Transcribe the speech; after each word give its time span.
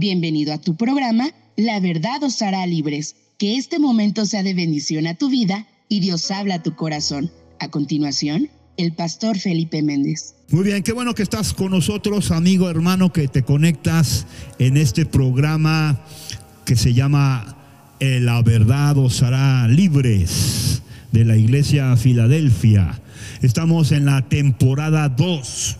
Bienvenido 0.00 0.52
a 0.52 0.58
tu 0.58 0.76
programa 0.76 1.30
La 1.56 1.80
verdad 1.80 2.22
os 2.22 2.40
hará 2.40 2.64
libres. 2.68 3.16
Que 3.36 3.56
este 3.56 3.80
momento 3.80 4.26
sea 4.26 4.44
de 4.44 4.54
bendición 4.54 5.08
a 5.08 5.14
tu 5.14 5.28
vida 5.28 5.66
y 5.88 5.98
Dios 5.98 6.30
habla 6.30 6.54
a 6.54 6.62
tu 6.62 6.76
corazón. 6.76 7.32
A 7.58 7.68
continuación, 7.68 8.48
el 8.76 8.92
pastor 8.92 9.40
Felipe 9.40 9.82
Méndez. 9.82 10.36
Muy 10.50 10.62
bien, 10.62 10.84
qué 10.84 10.92
bueno 10.92 11.16
que 11.16 11.24
estás 11.24 11.52
con 11.52 11.72
nosotros, 11.72 12.30
amigo 12.30 12.70
hermano, 12.70 13.12
que 13.12 13.26
te 13.26 13.42
conectas 13.42 14.28
en 14.60 14.76
este 14.76 15.04
programa 15.04 16.00
que 16.64 16.76
se 16.76 16.94
llama 16.94 17.56
eh, 17.98 18.20
La 18.20 18.40
verdad 18.42 18.96
os 18.98 19.20
hará 19.24 19.66
libres 19.66 20.80
de 21.10 21.24
la 21.24 21.36
iglesia 21.36 21.96
Filadelfia. 21.96 23.00
Estamos 23.42 23.90
en 23.90 24.04
la 24.04 24.28
temporada 24.28 25.08
2 25.08 25.76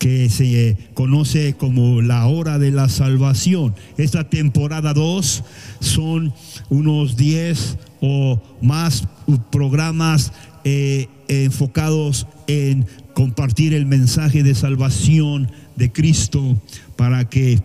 que 0.00 0.30
se 0.30 0.78
conoce 0.94 1.52
como 1.52 2.00
la 2.00 2.26
hora 2.26 2.58
de 2.58 2.70
la 2.70 2.88
salvación. 2.88 3.74
Esta 3.98 4.28
temporada 4.30 4.94
2 4.94 5.44
son 5.80 6.32
unos 6.70 7.16
10 7.16 7.76
o 8.00 8.40
más 8.62 9.06
programas 9.52 10.32
eh, 10.64 11.06
enfocados 11.28 12.26
en 12.46 12.86
compartir 13.12 13.74
el 13.74 13.84
mensaje 13.84 14.42
de 14.42 14.54
salvación 14.54 15.52
de 15.76 15.92
Cristo 15.92 16.58
para 16.96 17.28
que 17.28 17.60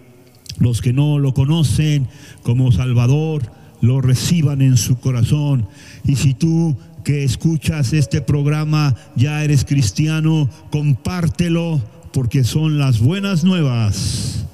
los 0.59 0.81
que 0.81 0.91
no 0.91 1.19
lo 1.19 1.33
conocen 1.33 2.09
como 2.43 2.73
Salvador 2.73 3.49
lo 3.79 4.01
reciban 4.01 4.61
en 4.61 4.75
su 4.75 4.99
corazón. 4.99 5.69
Y 6.03 6.17
si 6.17 6.33
tú 6.33 6.75
que 7.05 7.23
escuchas 7.23 7.93
este 7.93 8.19
programa 8.19 8.93
ya 9.15 9.41
eres 9.41 9.63
cristiano, 9.63 10.49
compártelo 10.69 11.81
porque 12.15 12.45
son 12.45 12.79
las 12.79 13.01
buenas 13.01 13.43
nuevas 13.43 14.45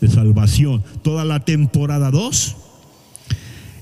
de 0.00 0.08
salvación. 0.08 0.82
Toda 1.02 1.26
la 1.26 1.40
temporada 1.40 2.10
2 2.10 2.56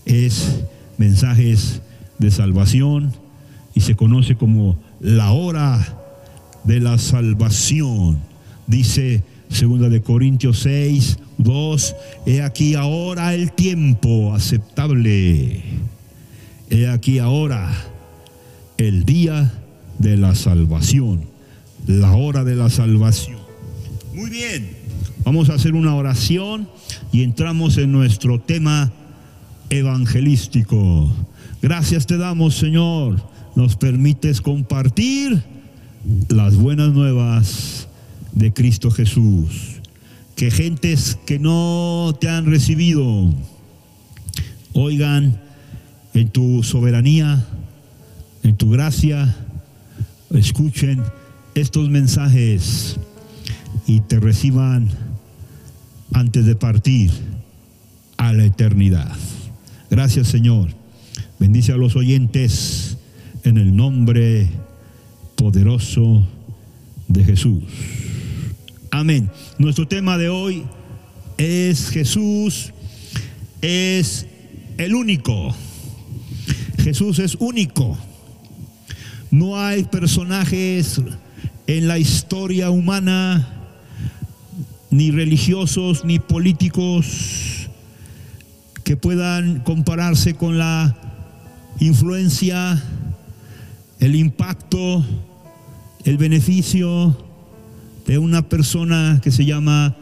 es 0.06 0.64
mensajes 0.96 1.80
de 2.18 2.32
salvación 2.32 3.12
y 3.76 3.82
se 3.82 3.94
conoce 3.94 4.34
como 4.34 4.76
la 4.98 5.30
hora 5.30 5.86
de 6.64 6.80
la 6.80 6.98
salvación. 6.98 8.18
Dice 8.66 9.22
segunda 9.48 9.88
de 9.88 10.02
Corintios 10.02 10.58
6, 10.58 11.20
2, 11.38 11.96
he 12.26 12.42
aquí 12.42 12.74
ahora 12.74 13.34
el 13.34 13.52
tiempo 13.52 14.34
aceptable. 14.34 15.62
He 16.70 16.88
aquí 16.88 17.20
ahora 17.20 17.72
el 18.78 19.04
día 19.04 19.54
de 20.00 20.16
la 20.16 20.34
salvación 20.34 21.38
la 21.88 22.12
hora 22.12 22.44
de 22.44 22.54
la 22.54 22.70
salvación. 22.70 23.37
Muy 24.18 24.30
bien, 24.30 24.68
vamos 25.24 25.48
a 25.48 25.54
hacer 25.54 25.74
una 25.74 25.94
oración 25.94 26.68
y 27.12 27.22
entramos 27.22 27.78
en 27.78 27.92
nuestro 27.92 28.40
tema 28.40 28.90
evangelístico. 29.70 31.08
Gracias 31.62 32.04
te 32.08 32.16
damos, 32.16 32.56
Señor. 32.56 33.22
Nos 33.54 33.76
permites 33.76 34.40
compartir 34.40 35.40
las 36.28 36.56
buenas 36.56 36.92
nuevas 36.92 37.86
de 38.32 38.52
Cristo 38.52 38.90
Jesús. 38.90 39.76
Que 40.34 40.50
gentes 40.50 41.16
que 41.24 41.38
no 41.38 42.12
te 42.20 42.28
han 42.28 42.46
recibido 42.46 43.32
oigan 44.72 45.40
en 46.12 46.28
tu 46.30 46.64
soberanía, 46.64 47.46
en 48.42 48.56
tu 48.56 48.68
gracia, 48.68 49.36
escuchen 50.32 51.04
estos 51.54 51.88
mensajes 51.88 52.98
y 53.88 54.00
te 54.00 54.20
reciban 54.20 54.88
antes 56.12 56.44
de 56.44 56.54
partir 56.54 57.10
a 58.18 58.32
la 58.32 58.44
eternidad. 58.44 59.16
Gracias 59.90 60.28
Señor. 60.28 60.68
Bendice 61.40 61.72
a 61.72 61.76
los 61.76 61.96
oyentes 61.96 62.98
en 63.44 63.56
el 63.56 63.74
nombre 63.74 64.48
poderoso 65.36 66.28
de 67.08 67.24
Jesús. 67.24 67.64
Amén. 68.90 69.30
Nuestro 69.58 69.88
tema 69.88 70.18
de 70.18 70.28
hoy 70.28 70.64
es 71.38 71.88
Jesús 71.88 72.74
es 73.62 74.26
el 74.76 74.94
único. 74.94 75.54
Jesús 76.78 77.18
es 77.20 77.36
único. 77.36 77.96
No 79.30 79.58
hay 79.58 79.84
personajes 79.84 81.00
en 81.66 81.88
la 81.88 81.98
historia 81.98 82.70
humana, 82.70 83.57
ni 84.90 85.10
religiosos, 85.10 86.04
ni 86.04 86.18
políticos 86.18 87.68
que 88.84 88.96
puedan 88.96 89.60
compararse 89.60 90.34
con 90.34 90.58
la 90.58 90.96
influencia, 91.78 92.82
el 94.00 94.16
impacto, 94.16 95.04
el 96.04 96.16
beneficio 96.16 97.16
de 98.06 98.18
una 98.18 98.48
persona 98.48 99.20
que 99.22 99.30
se 99.30 99.44
llama 99.44 99.94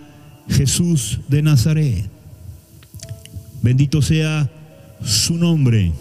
Jesús 0.49 1.21
de 1.29 1.43
Nazaret. 1.43 2.09
Bendito 3.63 4.03
sea 4.03 4.49
su 5.03 5.37
nombre. 5.37 5.93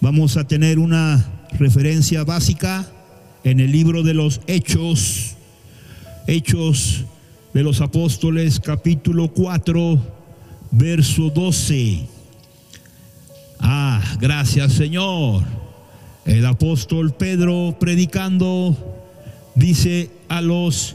Vamos 0.00 0.36
a 0.36 0.48
tener 0.48 0.80
una 0.80 1.24
referencia 1.58 2.24
básica 2.24 2.90
en 3.44 3.60
el 3.60 3.70
libro 3.70 4.02
de 4.02 4.14
los 4.14 4.40
Hechos, 4.48 5.36
Hechos 6.26 7.04
de 7.52 7.62
los 7.62 7.82
Apóstoles, 7.82 8.60
capítulo 8.60 9.28
4, 9.28 9.98
verso 10.70 11.30
12. 11.30 12.06
Ah, 13.60 14.02
gracias 14.20 14.72
Señor. 14.72 15.42
El 16.24 16.46
apóstol 16.46 17.12
Pedro 17.12 17.76
predicando 17.78 18.76
dice 19.54 20.10
a 20.28 20.40
los 20.40 20.94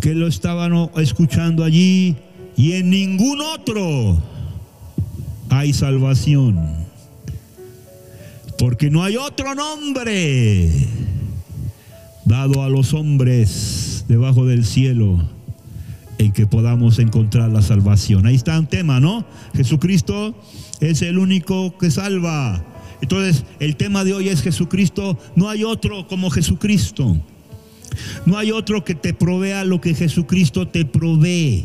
que 0.00 0.14
lo 0.14 0.28
estaban 0.28 0.90
escuchando 0.96 1.64
allí, 1.64 2.16
y 2.56 2.72
en 2.72 2.90
ningún 2.90 3.40
otro 3.40 4.22
hay 5.48 5.72
salvación. 5.72 6.86
Porque 8.58 8.90
no 8.90 9.02
hay 9.02 9.16
otro 9.16 9.54
nombre 9.54 10.70
dado 12.24 12.62
a 12.62 12.68
los 12.68 12.94
hombres 12.94 14.04
debajo 14.06 14.44
del 14.44 14.64
cielo 14.64 15.39
en 16.20 16.32
que 16.32 16.46
podamos 16.46 16.98
encontrar 16.98 17.50
la 17.50 17.62
salvación. 17.62 18.26
Ahí 18.26 18.34
está 18.34 18.58
un 18.58 18.66
tema, 18.66 19.00
¿no? 19.00 19.24
Jesucristo 19.54 20.34
es 20.80 21.00
el 21.00 21.18
único 21.18 21.78
que 21.78 21.90
salva. 21.90 22.62
Entonces, 23.00 23.46
el 23.58 23.76
tema 23.76 24.04
de 24.04 24.12
hoy 24.12 24.28
es 24.28 24.42
Jesucristo. 24.42 25.18
No 25.34 25.48
hay 25.48 25.64
otro 25.64 26.06
como 26.08 26.28
Jesucristo. 26.28 27.16
No 28.26 28.36
hay 28.36 28.52
otro 28.52 28.84
que 28.84 28.94
te 28.94 29.14
provea 29.14 29.64
lo 29.64 29.80
que 29.80 29.94
Jesucristo 29.94 30.68
te 30.68 30.84
provee. 30.84 31.64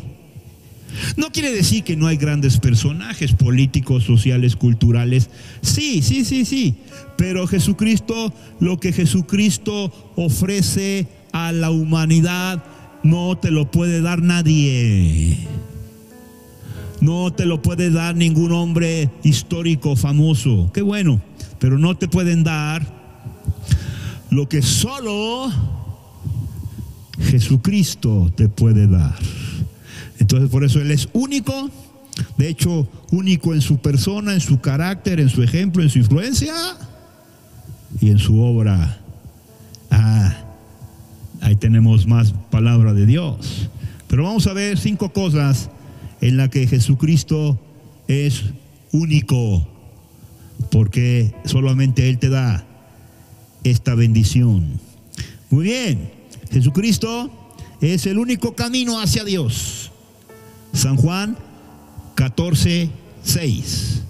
No 1.18 1.30
quiere 1.32 1.52
decir 1.52 1.84
que 1.84 1.94
no 1.94 2.06
hay 2.06 2.16
grandes 2.16 2.56
personajes 2.58 3.34
políticos, 3.34 4.04
sociales, 4.04 4.56
culturales. 4.56 5.28
Sí, 5.60 6.00
sí, 6.00 6.24
sí, 6.24 6.46
sí. 6.46 6.76
Pero 7.18 7.46
Jesucristo, 7.46 8.32
lo 8.58 8.80
que 8.80 8.94
Jesucristo 8.94 9.92
ofrece 10.16 11.08
a 11.32 11.52
la 11.52 11.68
humanidad, 11.68 12.64
no 13.06 13.36
te 13.38 13.50
lo 13.50 13.70
puede 13.70 14.00
dar 14.00 14.22
nadie. 14.22 15.38
No 17.00 17.32
te 17.32 17.46
lo 17.46 17.62
puede 17.62 17.90
dar 17.90 18.16
ningún 18.16 18.52
hombre 18.52 19.10
histórico 19.22 19.96
famoso. 19.96 20.70
Qué 20.74 20.82
bueno. 20.82 21.20
Pero 21.58 21.78
no 21.78 21.96
te 21.96 22.08
pueden 22.08 22.44
dar 22.44 22.86
lo 24.30 24.48
que 24.48 24.60
solo 24.60 25.50
Jesucristo 27.20 28.32
te 28.34 28.48
puede 28.48 28.86
dar. 28.86 29.14
Entonces 30.18 30.50
por 30.50 30.64
eso 30.64 30.80
Él 30.80 30.90
es 30.90 31.08
único, 31.12 31.70
de 32.36 32.48
hecho 32.48 32.88
único 33.10 33.54
en 33.54 33.60
su 33.60 33.78
persona, 33.78 34.34
en 34.34 34.40
su 34.40 34.60
carácter, 34.60 35.20
en 35.20 35.28
su 35.28 35.42
ejemplo, 35.42 35.82
en 35.82 35.90
su 35.90 35.98
influencia 35.98 36.54
y 38.00 38.10
en 38.10 38.18
su 38.18 38.40
obra. 38.40 38.98
Ah, 39.90 40.45
ahí 41.40 41.56
tenemos 41.56 42.06
más 42.06 42.32
palabra 42.50 42.94
de 42.94 43.06
Dios. 43.06 43.68
Pero 44.08 44.24
vamos 44.24 44.46
a 44.46 44.52
ver 44.52 44.78
cinco 44.78 45.12
cosas 45.12 45.70
en 46.20 46.36
las 46.36 46.48
que 46.48 46.66
Jesucristo 46.66 47.58
es 48.08 48.44
único, 48.92 49.66
porque 50.70 51.34
solamente 51.44 52.08
Él 52.08 52.18
te 52.18 52.28
da 52.28 52.66
esta 53.64 53.94
bendición. 53.94 54.80
Muy 55.50 55.64
bien, 55.64 56.10
Jesucristo 56.50 57.30
es 57.80 58.06
el 58.06 58.18
único 58.18 58.54
camino 58.54 59.00
hacia 59.00 59.24
Dios. 59.24 59.90
San 60.72 60.96
Juan 60.96 61.36
14, 62.14 62.90
6. 63.22 64.02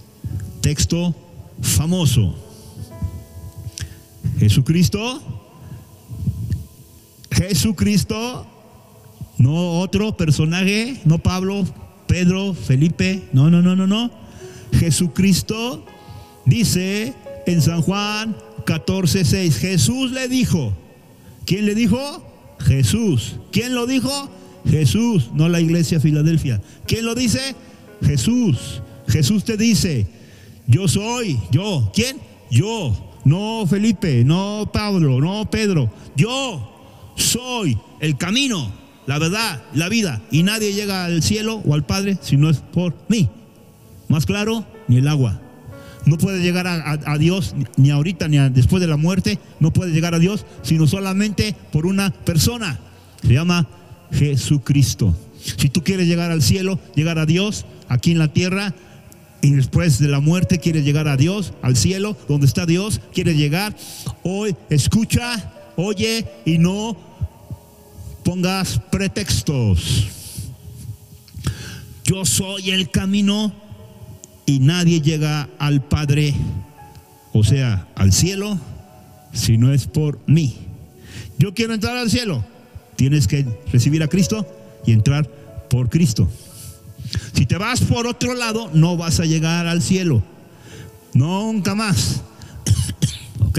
Texto 0.61 1.15
famoso. 1.61 2.35
Jesucristo, 4.39 5.36
Jesucristo, 7.37 8.47
no 9.37 9.81
otro 9.81 10.17
personaje, 10.17 11.01
no 11.05 11.19
Pablo, 11.19 11.67
Pedro, 12.07 12.55
Felipe, 12.55 13.23
no, 13.33 13.51
no, 13.51 13.61
no, 13.61 13.77
no, 13.77 13.87
no. 13.87 14.11
Jesucristo 14.73 15.85
dice 16.47 17.13
en 17.47 17.61
San 17.61 17.83
Juan 17.83 18.37
14, 18.65 19.25
6, 19.25 19.59
Jesús 19.59 20.13
le 20.13 20.29
dijo, 20.29 20.73
¿quién 21.45 21.67
le 21.67 21.75
dijo? 21.75 22.25
Jesús. 22.61 23.37
¿Quién 23.53 23.75
lo 23.75 23.87
dijo? 23.87 24.31
Jesús, 24.69 25.31
no 25.35 25.49
la 25.49 25.61
iglesia 25.61 26.01
Filadelfia. 26.01 26.63
¿Quién 26.87 27.05
lo 27.05 27.15
dice? 27.15 27.55
Jesús. 28.03 28.83
Jesús 29.09 29.45
te 29.45 29.59
dice, 29.59 30.07
yo 30.67 30.89
soy, 30.89 31.39
yo. 31.51 31.91
¿Quién? 31.95 32.17
Yo. 32.51 32.97
No 33.25 33.67
Felipe, 33.67 34.25
no 34.25 34.71
Pablo, 34.73 35.21
no 35.21 35.51
Pedro. 35.51 35.91
Yo 36.17 36.76
soy 37.17 37.79
el 38.01 38.17
camino, 38.17 38.73
la 39.07 39.19
verdad, 39.19 39.63
la 39.75 39.89
vida. 39.89 40.23
Y 40.31 40.43
nadie 40.43 40.73
llega 40.73 41.05
al 41.05 41.23
cielo 41.23 41.63
o 41.65 41.75
al 41.75 41.85
Padre 41.85 42.19
si 42.21 42.37
no 42.37 42.49
es 42.49 42.59
por 42.59 42.95
mí. 43.09 43.29
Más 44.09 44.27
claro, 44.27 44.65
ni 44.89 44.99
el 44.99 45.09
agua. 45.09 45.41
No 46.05 46.19
puede 46.19 46.41
llegar 46.41 46.69
a, 46.69 47.19
Dios 47.19 47.57
ni 47.77 47.91
ahorita 47.91 48.29
ni 48.29 48.39
después 48.51 48.81
de 48.81 48.87
la 48.87 48.97
muerte. 48.97 49.41
No 49.59 49.73
puede 49.73 49.91
llegar 49.91 50.15
a 50.15 50.21
Dios 50.21 50.47
sino 50.63 50.87
solamente 50.87 51.57
por 51.73 51.85
una 51.85 52.11
persona. 52.11 52.79
Se 53.23 53.35
llama 53.35 53.67
Jesucristo. 54.13 55.17
Si 55.57 55.69
tú 55.69 55.83
quieres 55.83 56.07
llegar 56.07 56.31
al 56.31 56.43
cielo, 56.43 56.79
llegar 56.95 57.19
a 57.19 57.27
Dios 57.27 57.67
aquí 57.89 58.13
en 58.13 58.19
la 58.19 58.29
tierra, 58.29 58.75
y 59.43 59.51
después 59.53 59.99
de 59.99 60.09
la 60.09 60.21
muerte 60.21 60.59
quieres 60.59 60.85
llegar 60.85 61.09
a 61.09 61.17
Dios, 61.17 61.53
al 61.63 61.77
cielo, 61.77 62.17
donde 62.29 62.47
está 62.47 62.67
Dios, 62.67 63.01
quieres 63.13 63.37
llegar, 63.37 63.77
hoy 64.23 64.57
escucha, 64.71 65.53
oye 65.77 66.27
y 66.45 66.59
no 66.59 66.97
pongas 68.25 68.81
pretextos. 68.91 70.09
Yo 72.05 72.25
soy 72.25 72.71
el 72.71 72.91
camino 72.91 73.53
y 74.47 74.61
nadie 74.61 75.01
llega 75.01 75.49
al 75.59 75.83
Padre, 75.83 76.35
o 77.33 77.43
sea, 77.43 77.89
al 77.97 78.13
cielo, 78.13 78.59
si 79.33 79.59
no 79.59 79.73
es 79.73 79.87
por 79.87 80.21
mí. 80.27 80.57
Yo 81.39 81.53
quiero 81.55 81.75
entrar 81.75 81.97
al 81.97 82.11
cielo. 82.11 82.45
Tienes 82.97 83.27
que 83.27 83.45
recibir 83.73 84.03
a 84.03 84.09
Cristo 84.09 84.47
y 84.87 84.93
entrar 84.93 85.29
por 85.69 85.91
Cristo. 85.91 86.29
Si 87.35 87.45
te 87.45 87.59
vas 87.59 87.81
por 87.83 88.07
otro 88.07 88.35
lado, 88.35 88.71
no 88.73 88.97
vas 88.97 89.21
a 89.21 89.25
llegar 89.27 89.67
al 89.67 89.83
cielo. 89.83 90.23
Nunca 91.13 91.75
más. 91.75 92.23
¿Ok? 93.41 93.59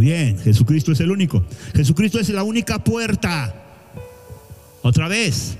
Bien, 0.00 0.38
Jesucristo 0.38 0.92
es 0.92 1.00
el 1.00 1.10
único. 1.10 1.44
Jesucristo 1.74 2.18
es 2.18 2.30
la 2.30 2.42
única 2.42 2.82
puerta. 2.82 3.54
Otra 4.80 5.08
vez, 5.08 5.58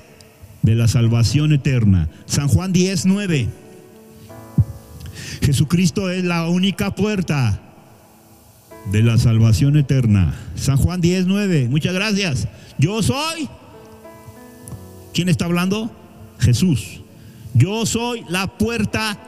de 0.63 0.73
la 0.73 0.87
salvación 0.87 1.53
eterna. 1.53 2.09
San 2.25 2.47
Juan 2.47 2.73
10, 2.73 3.05
9. 3.05 3.49
Jesucristo 5.43 6.09
es 6.09 6.23
la 6.23 6.47
única 6.47 6.95
puerta 6.95 7.61
de 8.91 9.03
la 9.03 9.19
salvación 9.19 9.77
eterna. 9.77 10.33
San 10.55 10.77
Juan 10.77 11.01
10, 11.01 11.27
9. 11.27 11.67
Muchas 11.69 11.93
gracias. 11.93 12.47
Yo 12.79 13.03
soy. 13.03 13.47
¿Quién 15.13 15.29
está 15.29 15.45
hablando? 15.45 15.95
Jesús. 16.39 17.01
Yo 17.53 17.85
soy 17.85 18.23
la 18.27 18.47
puerta. 18.57 19.19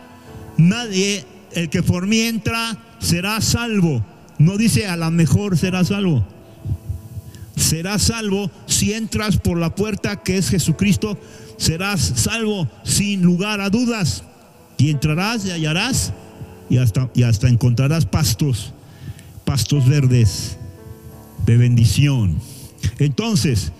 Nadie, 0.57 1.23
el 1.51 1.69
que 1.69 1.83
por 1.83 2.07
mí 2.07 2.21
entra, 2.21 2.79
será 2.99 3.41
salvo. 3.41 4.03
No 4.37 4.57
dice 4.57 4.87
a 4.87 4.97
lo 4.97 5.09
mejor 5.11 5.57
será 5.57 5.83
salvo 5.83 6.25
serás 7.55 8.03
salvo 8.03 8.51
si 8.65 8.93
entras 8.93 9.37
por 9.37 9.57
la 9.57 9.73
puerta 9.75 10.17
que 10.17 10.37
es 10.37 10.49
Jesucristo, 10.49 11.17
serás 11.57 12.01
salvo 12.01 12.69
sin 12.83 13.21
lugar 13.21 13.61
a 13.61 13.69
dudas. 13.69 14.23
Y 14.77 14.89
entrarás 14.89 15.45
y 15.45 15.51
hallarás 15.51 16.13
y 16.69 16.77
hasta, 16.77 17.09
y 17.13 17.23
hasta 17.23 17.47
encontrarás 17.47 18.05
pastos, 18.05 18.73
pastos 19.45 19.87
verdes 19.87 20.57
de 21.45 21.57
bendición. 21.57 22.39
Entonces, 22.99 23.71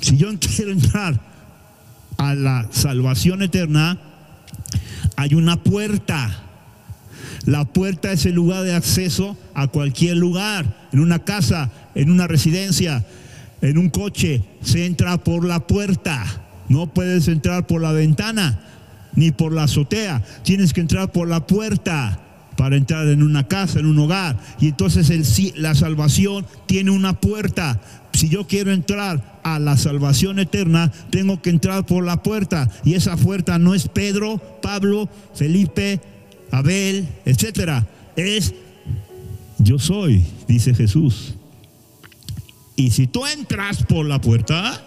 si 0.00 0.16
yo 0.16 0.28
quiero 0.56 0.72
entrar 0.72 1.20
a 2.16 2.34
la 2.34 2.68
salvación 2.70 3.42
eterna, 3.42 3.98
hay 5.16 5.34
una 5.34 5.62
puerta. 5.62 6.46
La 7.46 7.64
puerta 7.64 8.12
es 8.12 8.26
el 8.26 8.34
lugar 8.34 8.64
de 8.64 8.74
acceso 8.74 9.36
a 9.54 9.68
cualquier 9.68 10.16
lugar, 10.16 10.88
en 10.92 11.00
una 11.00 11.20
casa, 11.20 11.70
en 11.94 12.10
una 12.10 12.26
residencia, 12.26 13.04
en 13.62 13.78
un 13.78 13.90
coche, 13.90 14.42
se 14.62 14.86
entra 14.86 15.18
por 15.18 15.44
la 15.44 15.66
puerta. 15.66 16.24
No 16.68 16.92
puedes 16.92 17.28
entrar 17.28 17.66
por 17.66 17.80
la 17.82 17.92
ventana 17.92 18.60
ni 19.14 19.32
por 19.32 19.52
la 19.52 19.64
azotea. 19.64 20.22
Tienes 20.44 20.72
que 20.72 20.80
entrar 20.80 21.12
por 21.12 21.28
la 21.28 21.46
puerta 21.46 22.20
para 22.56 22.76
entrar 22.76 23.08
en 23.08 23.22
una 23.22 23.48
casa, 23.48 23.80
en 23.80 23.86
un 23.86 23.98
hogar. 23.98 24.38
Y 24.60 24.68
entonces 24.68 25.10
el, 25.10 25.24
la 25.62 25.74
salvación 25.74 26.46
tiene 26.66 26.90
una 26.90 27.18
puerta. 27.20 27.80
Si 28.12 28.28
yo 28.28 28.46
quiero 28.46 28.70
entrar 28.72 29.40
a 29.42 29.58
la 29.58 29.76
salvación 29.76 30.38
eterna, 30.38 30.92
tengo 31.10 31.40
que 31.40 31.50
entrar 31.50 31.86
por 31.86 32.04
la 32.04 32.22
puerta. 32.22 32.68
Y 32.84 32.94
esa 32.94 33.16
puerta 33.16 33.58
no 33.58 33.74
es 33.74 33.88
Pedro, 33.88 34.38
Pablo, 34.62 35.08
Felipe, 35.34 36.00
Abel, 36.50 37.08
etcétera. 37.24 37.86
Es 38.16 38.54
yo 39.58 39.78
soy, 39.78 40.24
dice 40.48 40.74
Jesús. 40.74 41.34
Y 42.76 42.90
si 42.90 43.06
tú 43.06 43.26
entras 43.26 43.84
por 43.84 44.06
la 44.06 44.20
puerta, 44.20 44.82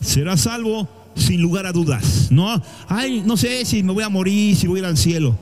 serás 0.00 0.42
salvo 0.42 0.88
sin 1.14 1.40
lugar 1.40 1.66
a 1.66 1.72
dudas. 1.72 2.28
No, 2.30 2.60
ay, 2.88 3.22
no 3.24 3.36
sé 3.36 3.64
si 3.64 3.82
me 3.82 3.92
voy 3.92 4.02
a 4.02 4.08
morir, 4.08 4.56
si 4.56 4.66
voy 4.66 4.80
a 4.80 4.82
ir 4.82 4.86
al 4.86 4.96
cielo. 4.96 5.38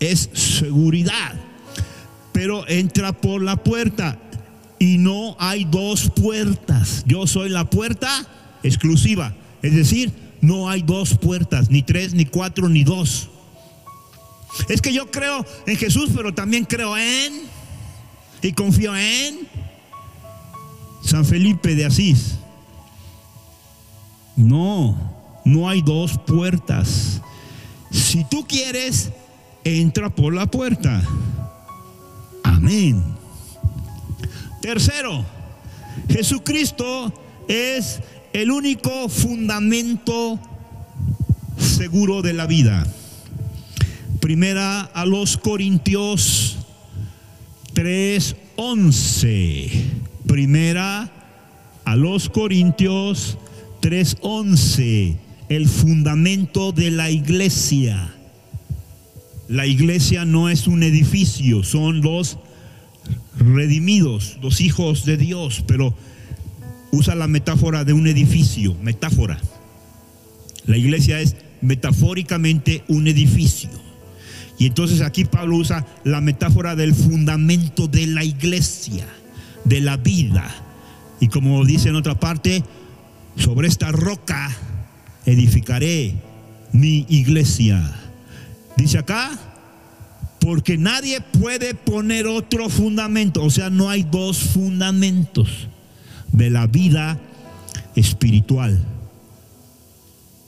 Es 0.00 0.28
seguridad. 0.32 1.34
Pero 2.32 2.68
entra 2.68 3.12
por 3.12 3.42
la 3.42 3.56
puerta 3.56 4.18
y 4.80 4.98
no 4.98 5.36
hay 5.38 5.64
dos 5.64 6.10
puertas. 6.10 7.04
Yo 7.06 7.28
soy 7.28 7.48
la 7.48 7.70
puerta 7.70 8.26
exclusiva. 8.64 9.34
Es 9.62 9.74
decir, 9.74 10.12
no 10.40 10.68
hay 10.68 10.82
dos 10.82 11.16
puertas, 11.16 11.70
ni 11.70 11.82
tres, 11.82 12.12
ni 12.12 12.24
cuatro, 12.24 12.68
ni 12.68 12.82
dos. 12.82 13.30
Es 14.68 14.80
que 14.80 14.92
yo 14.92 15.10
creo 15.10 15.44
en 15.66 15.76
Jesús, 15.76 16.10
pero 16.14 16.32
también 16.32 16.64
creo 16.64 16.96
en 16.96 17.42
y 18.42 18.52
confío 18.52 18.94
en 18.94 19.48
San 21.02 21.24
Felipe 21.24 21.74
de 21.74 21.86
Asís. 21.86 22.36
No, 24.36 25.40
no 25.44 25.68
hay 25.68 25.80
dos 25.80 26.18
puertas. 26.26 27.20
Si 27.90 28.24
tú 28.24 28.46
quieres, 28.46 29.10
entra 29.64 30.10
por 30.10 30.34
la 30.34 30.46
puerta. 30.46 31.02
Amén. 32.42 33.02
Tercero, 34.60 35.24
Jesucristo 36.08 37.12
es 37.48 38.00
el 38.32 38.50
único 38.50 39.08
fundamento 39.08 40.38
seguro 41.58 42.20
de 42.20 42.32
la 42.32 42.46
vida. 42.46 42.86
Primera 44.24 44.80
a 44.80 45.04
los 45.04 45.36
Corintios 45.36 46.56
3:11. 47.74 49.70
Primera 50.26 51.12
a 51.84 51.94
los 51.94 52.30
Corintios 52.30 53.36
3:11. 53.82 55.18
El 55.50 55.68
fundamento 55.68 56.72
de 56.72 56.90
la 56.90 57.10
iglesia. 57.10 58.14
La 59.46 59.66
iglesia 59.66 60.24
no 60.24 60.48
es 60.48 60.68
un 60.68 60.82
edificio, 60.84 61.62
son 61.62 62.00
los 62.00 62.38
redimidos, 63.36 64.38
los 64.40 64.62
hijos 64.62 65.04
de 65.04 65.18
Dios, 65.18 65.62
pero 65.66 65.94
usa 66.92 67.14
la 67.14 67.28
metáfora 67.28 67.84
de 67.84 67.92
un 67.92 68.06
edificio, 68.06 68.74
metáfora. 68.80 69.38
La 70.64 70.78
iglesia 70.78 71.20
es 71.20 71.36
metafóricamente 71.60 72.84
un 72.88 73.06
edificio. 73.06 73.83
Y 74.58 74.66
entonces 74.66 75.00
aquí 75.00 75.24
Pablo 75.24 75.56
usa 75.56 75.84
la 76.04 76.20
metáfora 76.20 76.76
del 76.76 76.94
fundamento 76.94 77.88
de 77.88 78.06
la 78.06 78.24
iglesia, 78.24 79.06
de 79.64 79.80
la 79.80 79.96
vida. 79.96 80.48
Y 81.20 81.28
como 81.28 81.64
dice 81.64 81.88
en 81.88 81.96
otra 81.96 82.18
parte, 82.18 82.62
sobre 83.36 83.68
esta 83.68 83.90
roca 83.90 84.50
edificaré 85.26 86.14
mi 86.72 87.06
iglesia. 87.08 87.82
Dice 88.76 88.98
acá, 88.98 89.30
porque 90.40 90.76
nadie 90.76 91.20
puede 91.20 91.74
poner 91.74 92.26
otro 92.26 92.68
fundamento, 92.68 93.42
o 93.42 93.50
sea, 93.50 93.70
no 93.70 93.88
hay 93.88 94.02
dos 94.02 94.38
fundamentos 94.38 95.68
de 96.32 96.50
la 96.50 96.66
vida 96.66 97.18
espiritual. 97.96 98.78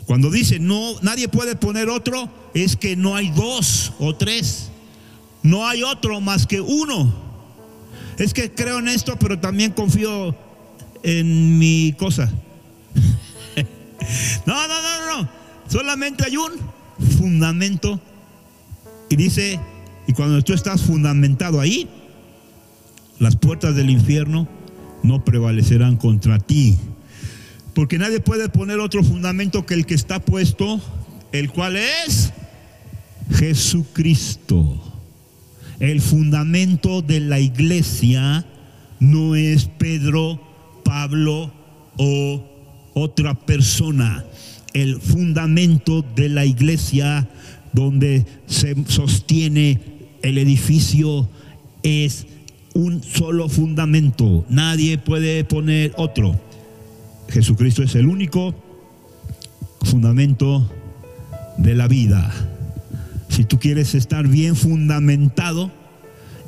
Cuando 0.07 0.31
dice 0.31 0.61
no, 0.61 0.95
nadie 1.03 1.29
puede 1.29 1.57
poner 1.57 1.89
otro, 1.89 2.31
es 2.55 2.77
que 2.77 2.97
no 2.97 3.17
hay 3.17 3.31
dos 3.31 3.93
o 3.99 4.15
tres. 4.15 4.71
No 5.43 5.67
hay 5.67 5.83
otro 5.83 6.21
más 6.21 6.47
que 6.47 6.61
uno. 6.61 7.13
Es 8.19 8.33
que 8.33 8.53
creo 8.53 8.79
en 8.79 8.89
esto, 8.89 9.17
pero 9.19 9.39
también 9.39 9.73
confío 9.73 10.35
en 11.03 11.59
mi 11.59 11.95
cosa. 11.99 12.33
No, 14.47 14.55
no, 14.69 14.83
no, 14.83 15.23
no. 15.23 15.29
Solamente 15.69 16.25
hay 16.25 16.37
un 16.37 16.53
fundamento. 17.19 18.01
Y 19.09 19.17
dice, 19.17 19.59
y 20.07 20.13
cuando 20.13 20.41
tú 20.43 20.53
estás 20.53 20.83
fundamentado 20.83 21.61
ahí, 21.61 21.89
las 23.19 23.35
puertas 23.35 23.75
del 23.75 23.91
infierno 23.91 24.47
no 25.03 25.25
prevalecerán 25.25 25.97
contra 25.97 26.39
ti. 26.39 26.79
Porque 27.77 27.99
nadie 27.99 28.21
puede 28.21 28.49
poner 28.49 28.81
otro 28.81 29.05
fundamento 29.05 29.67
que 29.67 29.75
el 29.75 29.85
que 29.85 29.93
está 29.93 30.19
puesto, 30.19 30.81
el 31.31 31.51
cual 31.51 31.77
es 31.77 32.33
Jesucristo. 33.35 34.83
El 35.79 36.01
fundamento 36.01 37.03
de 37.03 37.21
la 37.21 37.39
iglesia 37.39 38.47
no 38.99 39.35
es 39.35 39.67
Pedro, 39.67 40.41
Pablo 40.87 41.53
o 41.99 42.43
otra 42.95 43.35
persona. 43.35 44.25
El 44.73 44.99
fundamento 44.99 46.03
de 46.15 46.31
la 46.31 46.47
iglesia 46.47 47.29
donde 47.75 48.25
se 48.47 48.75
sostiene 48.89 49.83
el 50.23 50.39
edificio 50.39 51.29
es 51.83 52.27
un 52.73 53.03
solo 53.03 53.51
fundamento. 53.51 54.47
Nadie 54.49 54.97
puede 54.97 55.45
poner 55.45 55.93
otro. 55.99 56.46
Jesucristo 57.29 57.83
es 57.83 57.95
el 57.95 58.07
único 58.07 58.55
fundamento 59.83 60.71
de 61.57 61.75
la 61.75 61.89
vida. 61.89 62.33
Si 63.29 63.45
tú 63.45 63.59
quieres 63.59 63.95
estar 63.95 64.27
bien 64.29 64.57
fundamentado 64.57 65.71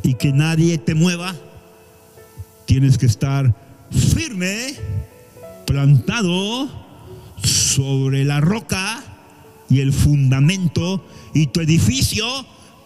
y 0.02 0.14
que 0.14 0.32
nadie 0.32 0.78
te 0.78 0.94
mueva, 0.94 1.34
tienes 2.66 2.98
que 2.98 3.06
estar 3.06 3.54
firme, 3.90 4.74
plantado 5.66 6.68
sobre 7.42 8.24
la 8.24 8.40
roca 8.40 9.02
y 9.68 9.80
el 9.80 9.92
fundamento 9.92 11.04
y 11.34 11.48
tu 11.48 11.60
edificio, 11.60 12.26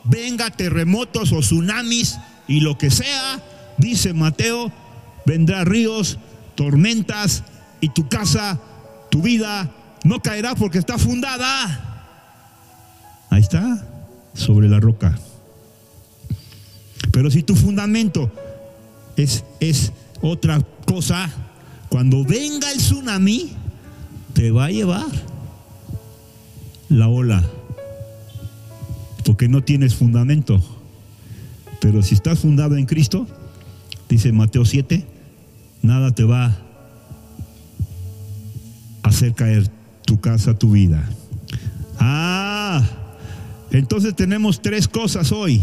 venga 0.04 0.50
terremotos 0.50 1.32
o 1.32 1.40
tsunamis 1.40 2.18
y 2.48 2.60
lo 2.60 2.76
que 2.76 2.90
sea, 2.90 3.42
dice 3.78 4.14
Mateo, 4.14 4.72
vendrá 5.26 5.64
ríos, 5.64 6.18
tormentas 6.54 7.44
y 7.82 7.88
tu 7.88 8.08
casa, 8.08 8.58
tu 9.10 9.20
vida 9.20 9.68
no 10.04 10.20
caerá 10.20 10.54
porque 10.54 10.78
está 10.78 10.96
fundada. 10.96 12.06
Ahí 13.28 13.42
está 13.42 13.84
sobre 14.34 14.68
la 14.68 14.80
roca. 14.80 15.18
Pero 17.10 17.30
si 17.30 17.42
tu 17.42 17.56
fundamento 17.56 18.30
es, 19.16 19.44
es 19.58 19.92
otra 20.22 20.62
cosa, 20.86 21.28
cuando 21.88 22.24
venga 22.24 22.70
el 22.70 22.78
tsunami, 22.78 23.52
te 24.32 24.52
va 24.52 24.66
a 24.66 24.70
llevar 24.70 25.10
la 26.88 27.08
ola. 27.08 27.44
Porque 29.24 29.48
no 29.48 29.62
tienes 29.62 29.96
fundamento. 29.96 30.62
Pero 31.80 32.00
si 32.02 32.14
estás 32.14 32.38
fundado 32.38 32.76
en 32.76 32.86
Cristo, 32.86 33.26
dice 34.08 34.30
Mateo 34.30 34.64
7, 34.64 35.04
nada 35.82 36.12
te 36.12 36.22
va 36.22 36.46
a 36.46 36.71
caer 39.30 39.70
tu 40.04 40.20
casa, 40.20 40.58
tu 40.58 40.72
vida. 40.72 41.08
Ah, 42.00 42.82
entonces 43.70 44.16
tenemos 44.16 44.60
tres 44.60 44.88
cosas 44.88 45.30
hoy. 45.30 45.62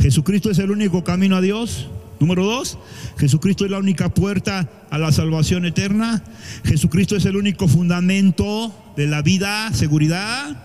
Jesucristo 0.00 0.50
es 0.50 0.58
el 0.58 0.70
único 0.70 1.04
camino 1.04 1.36
a 1.36 1.42
Dios. 1.42 1.88
Número 2.20 2.44
dos, 2.44 2.78
Jesucristo 3.18 3.64
es 3.64 3.70
la 3.70 3.78
única 3.78 4.08
puerta 4.08 4.68
a 4.90 4.98
la 4.98 5.12
salvación 5.12 5.66
eterna. 5.66 6.24
Jesucristo 6.64 7.14
es 7.14 7.24
el 7.26 7.36
único 7.36 7.68
fundamento 7.68 8.74
de 8.96 9.06
la 9.06 9.22
vida, 9.22 9.72
seguridad. 9.72 10.56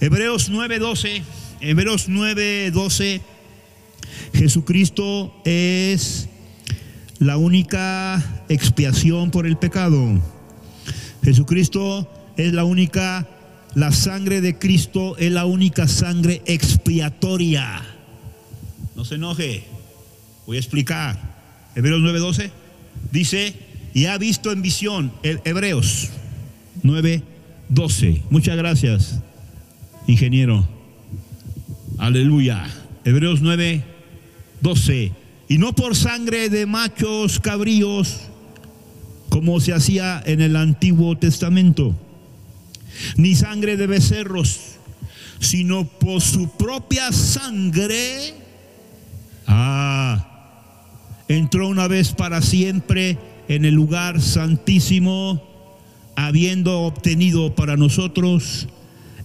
Hebreos 0.00 0.50
9:12, 0.50 1.22
Hebreos 1.60 2.08
9:12, 2.08 3.20
Jesucristo 4.32 5.34
es 5.44 6.28
la 7.18 7.36
única 7.36 8.44
expiación 8.48 9.30
por 9.30 9.46
el 9.46 9.58
pecado. 9.58 10.18
Jesucristo 11.22 12.08
es 12.36 12.52
la 12.52 12.64
única 12.64 13.26
la 13.74 13.92
sangre 13.92 14.40
de 14.40 14.58
Cristo 14.58 15.16
es 15.16 15.30
la 15.30 15.46
única 15.46 15.86
sangre 15.86 16.42
expiatoria. 16.46 17.82
No 18.96 19.04
se 19.04 19.14
enoje. 19.14 19.64
Voy 20.46 20.56
a 20.56 20.60
explicar. 20.60 21.18
Hebreos 21.76 22.00
9:12 22.00 22.50
dice, 23.12 23.54
y 23.94 24.06
ha 24.06 24.18
visto 24.18 24.50
en 24.50 24.62
visión, 24.62 25.12
Hebreos 25.22 26.08
9:12. 26.82 28.22
Muchas 28.30 28.56
gracias, 28.56 29.20
ingeniero. 30.08 30.68
Aleluya. 31.98 32.66
Hebreos 33.04 33.40
9:12. 33.40 35.12
Y 35.48 35.58
no 35.58 35.74
por 35.74 35.94
sangre 35.94 36.48
de 36.48 36.66
machos 36.66 37.38
cabríos, 37.38 38.20
como 39.40 39.58
se 39.58 39.72
hacía 39.72 40.22
en 40.26 40.42
el 40.42 40.54
Antiguo 40.54 41.16
Testamento 41.16 41.96
ni 43.16 43.34
sangre 43.34 43.78
de 43.78 43.86
becerros, 43.86 44.72
sino 45.38 45.88
por 45.88 46.20
su 46.20 46.50
propia 46.58 47.10
sangre. 47.10 48.34
Ah, 49.46 50.76
entró 51.26 51.68
una 51.68 51.88
vez 51.88 52.12
para 52.12 52.42
siempre 52.42 53.16
en 53.48 53.64
el 53.64 53.72
lugar 53.72 54.20
santísimo, 54.20 55.42
habiendo 56.16 56.80
obtenido 56.80 57.54
para 57.54 57.78
nosotros 57.78 58.68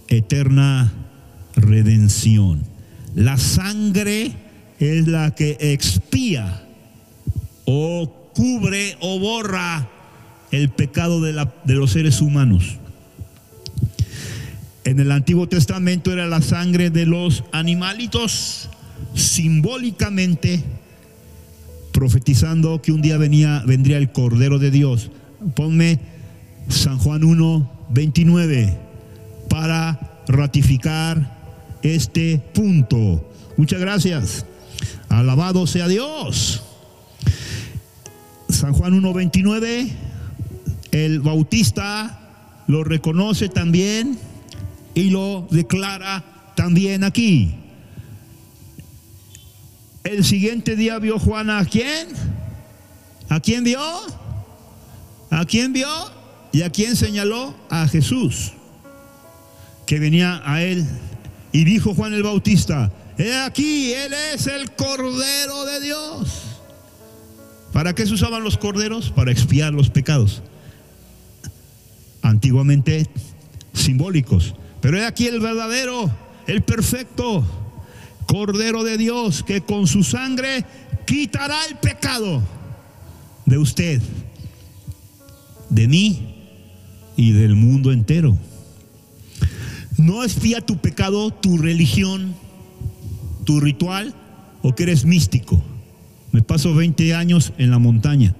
eterna 0.08 0.94
redención. 1.56 2.64
La 3.14 3.36
sangre 3.36 4.32
es 4.78 5.06
la 5.08 5.34
que 5.34 5.58
expía 5.60 6.66
o 7.66 8.30
cubre 8.36 8.96
o 9.00 9.18
borra 9.18 9.90
el 10.56 10.70
pecado 10.70 11.20
de, 11.20 11.32
la, 11.32 11.52
de 11.64 11.74
los 11.74 11.92
seres 11.92 12.20
humanos. 12.20 12.76
En 14.84 15.00
el 15.00 15.10
Antiguo 15.10 15.48
Testamento 15.48 16.12
era 16.12 16.26
la 16.26 16.40
sangre 16.40 16.90
de 16.90 17.06
los 17.06 17.44
animalitos, 17.52 18.68
simbólicamente 19.14 20.62
profetizando 21.92 22.82
que 22.82 22.92
un 22.92 23.00
día 23.00 23.16
venía, 23.16 23.62
vendría 23.66 23.98
el 23.98 24.12
Cordero 24.12 24.58
de 24.58 24.70
Dios. 24.70 25.10
Ponme 25.54 25.98
San 26.68 26.98
Juan 26.98 27.24
1, 27.24 27.70
29 27.88 28.78
para 29.48 30.22
ratificar 30.28 31.36
este 31.82 32.38
punto. 32.54 33.28
Muchas 33.56 33.80
gracias. 33.80 34.44
Alabado 35.08 35.66
sea 35.66 35.88
Dios. 35.88 36.62
San 38.48 38.72
Juan 38.72 38.92
1, 38.92 39.12
29, 39.12 39.88
el 41.04 41.20
bautista 41.20 42.20
lo 42.66 42.82
reconoce 42.84 43.50
también 43.50 44.18
y 44.94 45.10
lo 45.10 45.46
declara 45.50 46.24
también 46.56 47.04
aquí. 47.04 47.54
El 50.04 50.24
siguiente 50.24 50.74
día 50.74 50.98
vio 50.98 51.18
Juan 51.18 51.50
a 51.50 51.64
quién? 51.66 52.08
¿A 53.28 53.40
quién 53.40 53.64
vio? 53.64 53.80
¿A 55.30 55.44
quién 55.44 55.74
vio? 55.74 55.88
¿Y 56.52 56.62
a 56.62 56.70
quién 56.70 56.96
señaló? 56.96 57.54
A 57.68 57.86
Jesús, 57.88 58.52
que 59.84 59.98
venía 59.98 60.40
a 60.46 60.62
él. 60.62 60.86
Y 61.52 61.64
dijo 61.64 61.94
Juan 61.94 62.14
el 62.14 62.22
Bautista, 62.22 62.90
he 63.18 63.36
aquí, 63.36 63.92
Él 63.92 64.14
es 64.32 64.46
el 64.46 64.70
Cordero 64.72 65.64
de 65.66 65.80
Dios. 65.80 66.42
¿Para 67.72 67.94
qué 67.94 68.06
se 68.06 68.14
usaban 68.14 68.42
los 68.42 68.56
corderos? 68.56 69.10
Para 69.10 69.30
expiar 69.30 69.74
los 69.74 69.90
pecados. 69.90 70.42
Antiguamente 72.26 73.06
simbólicos. 73.72 74.54
Pero 74.80 74.98
he 74.98 75.06
aquí 75.06 75.28
el 75.28 75.38
verdadero, 75.38 76.10
el 76.48 76.62
perfecto 76.62 77.44
Cordero 78.26 78.82
de 78.82 78.98
Dios 78.98 79.44
que 79.44 79.60
con 79.60 79.86
su 79.86 80.02
sangre 80.02 80.64
quitará 81.06 81.56
el 81.66 81.76
pecado 81.76 82.42
de 83.44 83.58
usted, 83.58 84.02
de 85.70 85.86
mí 85.86 86.34
y 87.16 87.30
del 87.30 87.54
mundo 87.54 87.92
entero. 87.92 88.36
No 89.96 90.24
espía 90.24 90.60
tu 90.60 90.78
pecado, 90.78 91.30
tu 91.30 91.58
religión, 91.58 92.34
tu 93.44 93.60
ritual 93.60 94.12
o 94.62 94.74
que 94.74 94.82
eres 94.82 95.04
místico. 95.04 95.62
Me 96.32 96.42
paso 96.42 96.74
20 96.74 97.14
años 97.14 97.52
en 97.56 97.70
la 97.70 97.78
montaña. 97.78 98.34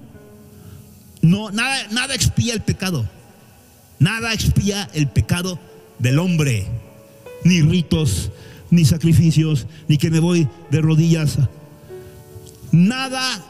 No, 1.23 1.53
nada, 1.53 1.87
nada 1.93 2.17
expía 2.17 2.53
el 2.53 2.63
pecado. 2.63 3.09
Nada 3.99 4.33
expía 4.33 4.89
el 4.93 5.09
pecado 5.09 5.59
del 5.99 6.19
hombre, 6.19 6.67
ni 7.45 7.63
ritos, 7.63 8.31
ni 8.71 8.85
sacrificios, 8.85 9.67
ni 9.89 9.97
que 9.97 10.11
me 10.11 10.21
voy 10.21 10.49
de 10.71 10.81
rodillas. 10.81 11.39
Nada, 12.73 13.45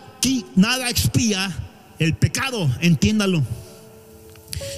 nada 0.55 0.89
expía 0.89 1.51
el 1.99 2.15
pecado, 2.15 2.71
entiéndalo. 2.81 3.43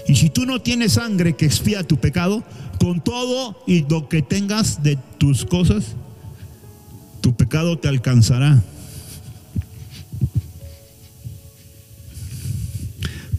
Y 0.06 0.16
si 0.16 0.30
tú 0.30 0.46
no 0.46 0.60
tienes 0.62 0.94
sangre 0.94 1.36
que 1.36 1.46
expía 1.46 1.82
tu 1.82 1.98
pecado, 1.98 2.42
con 2.80 3.00
todo 3.00 3.62
y 3.66 3.84
lo 3.88 4.08
que 4.08 4.22
tengas 4.22 4.82
de 4.82 4.96
tus 5.18 5.44
cosas, 5.44 5.96
tu 7.20 7.34
pecado 7.36 7.78
te 7.78 7.88
alcanzará. 7.88 8.62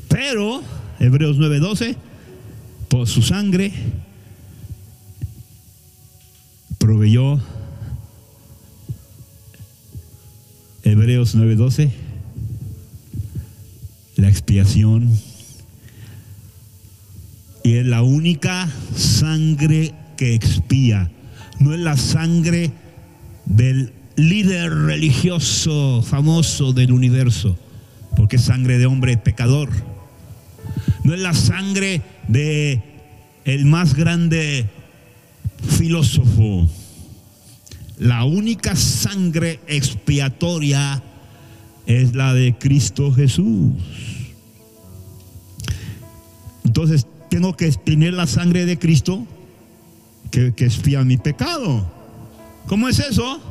Pero, 0.09 0.61
Hebreos 0.99 1.37
9:12, 1.37 1.95
por 2.89 3.07
su 3.07 3.21
sangre 3.21 3.71
proveyó, 6.79 7.39
Hebreos 10.83 11.35
9:12, 11.35 11.91
la 14.15 14.27
expiación. 14.27 15.11
Y 17.63 17.73
es 17.75 17.85
la 17.85 18.01
única 18.01 18.67
sangre 18.95 19.93
que 20.17 20.33
expía. 20.33 21.11
No 21.59 21.73
es 21.73 21.79
la 21.79 21.95
sangre 21.95 22.71
del 23.45 23.93
líder 24.15 24.73
religioso 24.73 26.01
famoso 26.01 26.73
del 26.73 26.91
universo, 26.91 27.55
porque 28.15 28.37
es 28.37 28.43
sangre 28.43 28.79
de 28.79 28.87
hombre 28.87 29.17
pecador. 29.17 29.69
No 31.03 31.13
es 31.13 31.19
la 31.19 31.33
sangre 31.33 32.01
de 32.27 32.81
el 33.45 33.65
más 33.65 33.95
grande 33.95 34.67
filósofo. 35.77 36.69
La 37.97 38.23
única 38.23 38.75
sangre 38.75 39.59
expiatoria 39.67 41.03
es 41.85 42.15
la 42.15 42.33
de 42.33 42.55
Cristo 42.57 43.11
Jesús. 43.13 43.73
Entonces 46.63 47.07
tengo 47.29 47.55
que 47.55 47.71
tener 47.71 48.13
la 48.13 48.27
sangre 48.27 48.65
de 48.65 48.77
Cristo 48.77 49.25
que, 50.31 50.53
que 50.53 50.65
expía 50.65 51.03
mi 51.03 51.17
pecado. 51.17 51.89
¿Cómo 52.67 52.87
es 52.87 52.99
eso? 52.99 53.41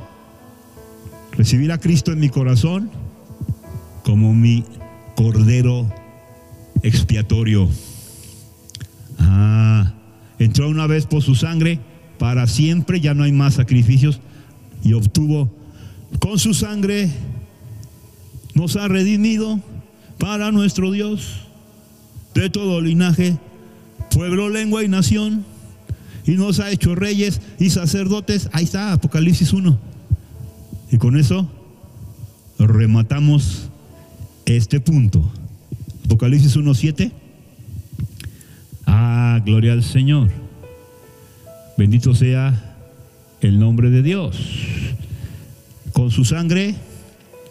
Recibir 1.33 1.73
a 1.73 1.79
Cristo 1.79 2.13
en 2.13 2.21
mi 2.21 2.29
corazón 2.29 2.91
como 4.05 4.33
mi 4.33 4.65
cordero 5.17 5.93
expiatorio. 6.83 7.69
Ah, 9.19 9.95
entró 10.39 10.69
una 10.69 10.87
vez 10.87 11.07
por 11.07 11.23
su 11.23 11.35
sangre, 11.35 11.81
para 12.19 12.47
siempre 12.47 13.01
ya 13.01 13.15
no 13.15 13.25
hay 13.25 13.33
más 13.33 13.55
sacrificios 13.55 14.21
y 14.83 14.93
obtuvo 14.93 15.51
con 16.21 16.39
su 16.39 16.55
sangre, 16.55 17.11
nos 18.55 18.77
ha 18.77 18.89
redimido 18.89 19.61
para 20.19 20.51
nuestro 20.51 20.91
Dios 20.91 21.43
de 22.35 22.51
todo 22.51 22.81
linaje, 22.81 23.37
pueblo, 24.11 24.49
lengua 24.49 24.83
y 24.83 24.89
nación, 24.89 25.45
y 26.27 26.33
nos 26.33 26.61
ha 26.61 26.71
hecho 26.71 26.95
reyes 26.95 27.41
y 27.59 27.71
sacerdotes. 27.71 28.49
Ahí 28.53 28.65
está, 28.65 28.93
Apocalipsis 28.93 29.53
1. 29.53 29.79
Y 30.91 30.99
con 30.99 31.19
eso 31.19 31.49
rematamos 32.59 33.69
este 34.45 34.81
punto. 34.81 35.31
Apocalipsis 36.09 36.57
1.7. 36.57 37.13
Ah, 38.87 39.43
gloria 39.45 39.75
al 39.75 39.83
Señor. 39.83 40.31
Bendito 41.77 42.15
sea 42.15 42.75
el 43.43 43.59
nombre 43.61 43.91
de 43.91 44.03
Dios. 44.03 44.39
Con 45.93 46.11
su 46.11 46.25
sangre 46.25 46.77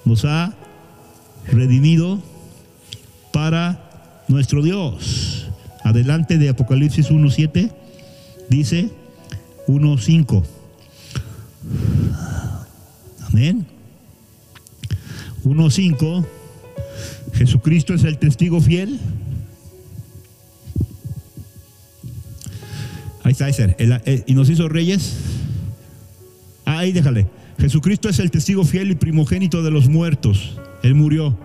nos 0.06 0.26
ha 0.26 0.56
redimido 1.46 2.20
para 3.32 4.24
nuestro 4.28 4.64
Dios. 4.64 5.46
Adelante 5.84 6.40
de 6.40 6.50
Apocalipsis 6.50 7.12
1.7 7.12 7.72
dice 8.50 8.90
1.5. 9.68 10.44
Amén. 13.30 13.68
1.5 15.46 16.37
Jesucristo 17.38 17.94
es 17.94 18.04
el 18.04 18.18
testigo 18.18 18.60
fiel. 18.60 19.00
Ahí 23.24 23.34
está, 23.34 23.48
ese. 23.48 23.76
y 24.26 24.34
nos 24.34 24.50
hizo 24.50 24.68
reyes. 24.68 25.18
ahí 26.66 26.92
déjale. 26.92 27.28
Jesucristo 27.60 28.10
es 28.10 28.18
el 28.20 28.32
testigo 28.32 28.64
fiel 28.64 28.90
y 28.90 28.96
primogénito 28.96 29.62
de 29.62 29.70
los 29.70 29.88
muertos. 29.88 30.58
Él 30.82 30.96
murió, 30.96 31.38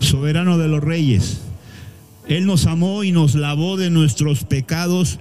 soberano 0.00 0.58
de 0.58 0.66
los 0.66 0.82
reyes. 0.82 1.42
Él 2.26 2.46
nos 2.46 2.66
amó 2.66 3.04
y 3.04 3.12
nos 3.12 3.36
lavó 3.36 3.76
de 3.76 3.90
nuestros 3.90 4.44
pecados. 4.44 5.20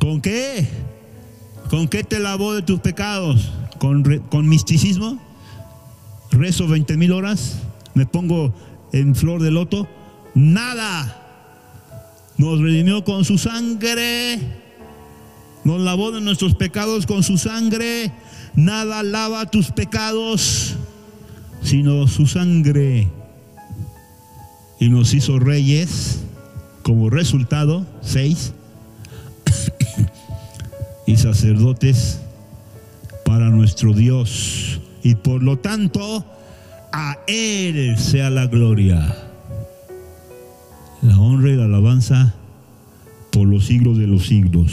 ¿Con 0.00 0.20
qué? 0.20 0.68
¿Con 1.68 1.88
qué 1.88 2.04
te 2.04 2.20
lavó 2.20 2.54
de 2.54 2.62
tus 2.62 2.78
pecados? 2.78 3.50
¿Con, 3.78 4.04
con 4.30 4.48
misticismo? 4.48 5.20
¿Rezo 6.30 6.68
20 6.68 6.96
mil 6.96 7.10
horas? 7.10 7.58
¿Me 7.94 8.06
pongo 8.06 8.54
en 8.92 9.14
flor 9.14 9.42
de 9.42 9.50
loto? 9.50 9.88
Nada. 10.34 11.14
Nos 12.36 12.60
redimió 12.60 13.04
con 13.04 13.24
su 13.24 13.38
sangre. 13.38 14.38
Nos 15.64 15.80
lavó 15.80 16.12
de 16.12 16.20
nuestros 16.20 16.54
pecados 16.54 17.06
con 17.06 17.22
su 17.22 17.36
sangre. 17.36 18.12
Nada 18.54 19.02
lava 19.02 19.46
tus 19.46 19.70
pecados, 19.70 20.76
sino 21.62 22.06
su 22.06 22.26
sangre. 22.26 23.08
Y 24.80 24.88
nos 24.88 25.14
hizo 25.14 25.38
reyes 25.38 26.20
como 26.82 27.10
resultado, 27.10 27.84
seis, 28.00 28.52
y 31.06 31.16
sacerdotes 31.16 32.20
para 33.24 33.50
nuestro 33.50 33.92
Dios. 33.92 34.80
Y 35.02 35.16
por 35.16 35.42
lo 35.42 35.58
tanto, 35.58 36.24
a 37.00 37.16
Él 37.28 37.96
sea 37.96 38.28
la 38.28 38.48
gloria, 38.48 39.14
la 41.00 41.16
honra 41.16 41.50
y 41.50 41.54
la 41.54 41.66
alabanza 41.66 42.34
por 43.30 43.46
los 43.46 43.66
siglos 43.66 43.98
de 43.98 44.08
los 44.08 44.26
siglos. 44.26 44.72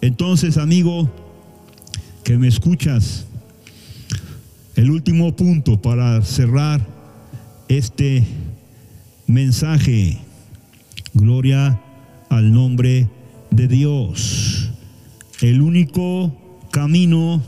Entonces, 0.00 0.58
amigo, 0.58 1.10
que 2.22 2.38
me 2.38 2.46
escuchas, 2.46 3.26
el 4.76 4.92
último 4.92 5.34
punto 5.34 5.82
para 5.82 6.22
cerrar 6.22 6.86
este 7.66 8.24
mensaje, 9.26 10.18
gloria 11.14 11.80
al 12.28 12.52
nombre 12.52 13.08
de 13.50 13.66
Dios. 13.66 14.70
El 15.40 15.62
único 15.62 16.32
camino 16.70 17.42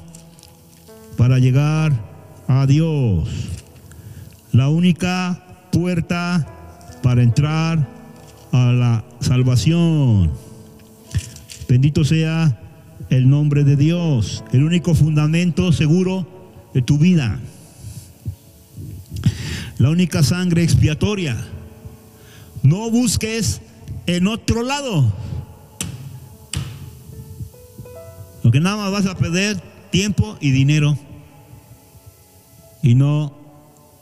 para 1.16 1.38
llegar 1.38 1.92
a 2.49 2.66
Dios 2.66 3.46
la 4.57 4.71
única 4.71 5.69
puerta 5.71 6.47
para 7.03 7.23
entrar 7.23 7.87
a 8.53 8.73
la 8.73 9.05
salvación. 9.21 10.33
Bendito 11.69 12.07
sea 12.07 12.59
el 13.11 13.29
nombre 13.29 13.64
de 13.64 13.77
Dios, 13.77 14.42
el 14.53 14.64
único 14.64 14.95
fundamento 14.95 15.73
seguro 15.73 16.27
de 16.73 16.81
tu 16.81 16.97
vida. 16.97 17.38
La 19.77 19.90
única 19.90 20.23
sangre 20.23 20.62
expiatoria. 20.62 21.37
No 22.62 22.90
busques 22.90 23.61
en 24.07 24.27
otro 24.27 24.62
lado. 24.62 25.12
Lo 28.42 28.51
que 28.51 28.61
nada 28.61 28.77
más 28.77 28.90
vas 28.90 29.07
a 29.07 29.19
perder 29.19 29.61
tiempo 29.90 30.38
y 30.40 30.51
dinero. 30.51 30.97
Y 32.83 32.95
no 32.95 33.45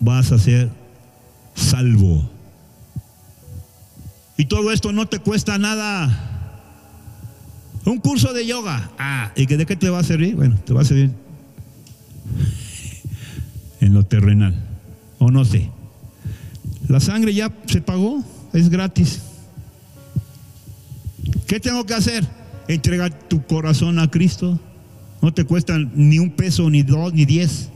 vas 0.00 0.32
a 0.32 0.38
ser 0.38 0.70
salvo. 1.54 2.28
Y 4.36 4.46
todo 4.46 4.72
esto 4.72 4.92
no 4.92 5.06
te 5.06 5.18
cuesta 5.18 5.58
nada. 5.58 6.30
Un 7.84 7.98
curso 7.98 8.32
de 8.32 8.46
yoga. 8.46 8.90
Ah, 8.98 9.32
¿y 9.36 9.46
de 9.46 9.66
qué 9.66 9.76
te 9.76 9.90
va 9.90 10.00
a 10.00 10.04
servir? 10.04 10.34
Bueno, 10.34 10.56
te 10.64 10.72
va 10.72 10.80
a 10.80 10.84
servir 10.84 11.12
en 13.80 13.94
lo 13.94 14.04
terrenal. 14.04 14.54
O 15.18 15.30
no 15.30 15.44
sé. 15.44 15.70
La 16.88 17.00
sangre 17.00 17.32
ya 17.34 17.52
se 17.66 17.80
pagó, 17.80 18.22
es 18.52 18.68
gratis. 18.68 19.20
¿Qué 21.46 21.60
tengo 21.60 21.84
que 21.84 21.94
hacer? 21.94 22.26
Entregar 22.68 23.12
tu 23.28 23.44
corazón 23.46 23.98
a 23.98 24.10
Cristo. 24.10 24.58
No 25.22 25.32
te 25.32 25.44
cuesta 25.44 25.78
ni 25.78 26.18
un 26.18 26.30
peso, 26.30 26.68
ni 26.70 26.82
dos, 26.82 27.12
ni 27.12 27.24
diez 27.24 27.70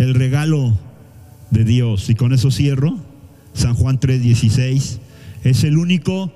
el 0.00 0.14
regalo 0.14 0.78
de 1.50 1.64
Dios. 1.64 2.08
Y 2.08 2.14
con 2.14 2.32
eso 2.32 2.50
cierro. 2.50 2.98
San 3.52 3.74
Juan 3.74 4.00
3:16 4.00 4.98
es 5.44 5.64
el 5.64 5.76
único 5.76 6.32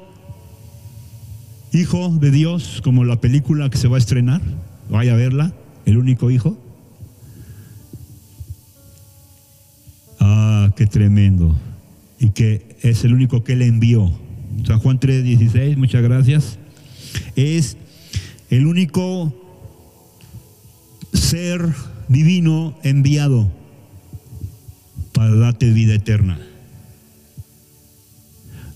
hijo 1.72 2.10
de 2.10 2.30
Dios, 2.30 2.80
como 2.84 3.04
la 3.04 3.20
película 3.20 3.70
que 3.70 3.78
se 3.78 3.88
va 3.88 3.96
a 3.96 3.98
estrenar. 3.98 4.42
Vaya 4.90 5.14
a 5.14 5.16
verla, 5.16 5.54
el 5.86 5.96
único 5.96 6.30
hijo. 6.30 6.58
Ah, 10.20 10.70
qué 10.76 10.86
tremendo. 10.86 11.56
y 12.20 12.30
que 12.30 12.76
es 12.80 13.04
el 13.04 13.12
único 13.12 13.44
que 13.44 13.52
Él 13.52 13.62
envió. 13.62 14.10
San 14.66 14.78
Juan 14.78 14.98
3:16, 14.98 15.76
muchas 15.76 16.02
gracias. 16.02 16.58
Es 17.36 17.76
el 18.50 18.66
único 18.66 19.34
ser 21.12 21.74
divino 22.08 22.76
enviado 22.82 23.50
para 25.12 25.34
darte 25.34 25.70
vida 25.70 25.94
eterna. 25.94 26.38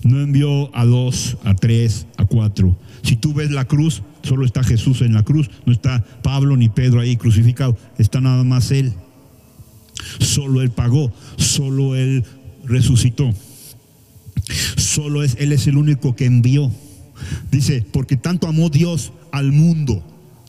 No 0.03 0.21
envió 0.21 0.75
a 0.75 0.85
dos, 0.85 1.37
a 1.45 1.55
tres, 1.55 2.07
a 2.17 2.25
cuatro. 2.25 2.79
Si 3.03 3.17
tú 3.17 3.35
ves 3.35 3.51
la 3.51 3.67
cruz, 3.67 4.03
solo 4.23 4.47
está 4.47 4.63
Jesús 4.63 5.03
en 5.03 5.15
la 5.15 5.25
cruz, 5.25 5.51
no 5.67 5.73
está 5.73 6.05
Pablo 6.23 6.57
ni 6.57 6.69
Pedro 6.69 7.01
ahí 7.01 7.17
crucificado, 7.17 7.77
está 7.99 8.21
nada 8.21 8.45
más 8.45 8.71
Él. 8.71 8.95
Solo 10.21 10.63
Él 10.63 10.71
pagó, 10.71 11.13
solo 11.37 11.97
Él 11.97 12.25
resucitó. 12.65 13.35
Solo 14.77 15.23
es, 15.23 15.37
Él 15.39 15.53
es 15.53 15.67
el 15.67 15.77
único 15.77 16.15
que 16.15 16.27
envió. 16.27 16.71
Dice, 17.51 17.85
porque 17.93 18.17
tanto 18.17 18.47
amó 18.47 18.71
Dios 18.71 19.13
al 19.33 19.53
mundo, 19.53 20.03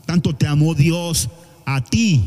tanto 0.06 0.36
te 0.36 0.48
amó 0.48 0.76
Dios 0.76 1.30
a 1.66 1.84
ti. 1.84 2.24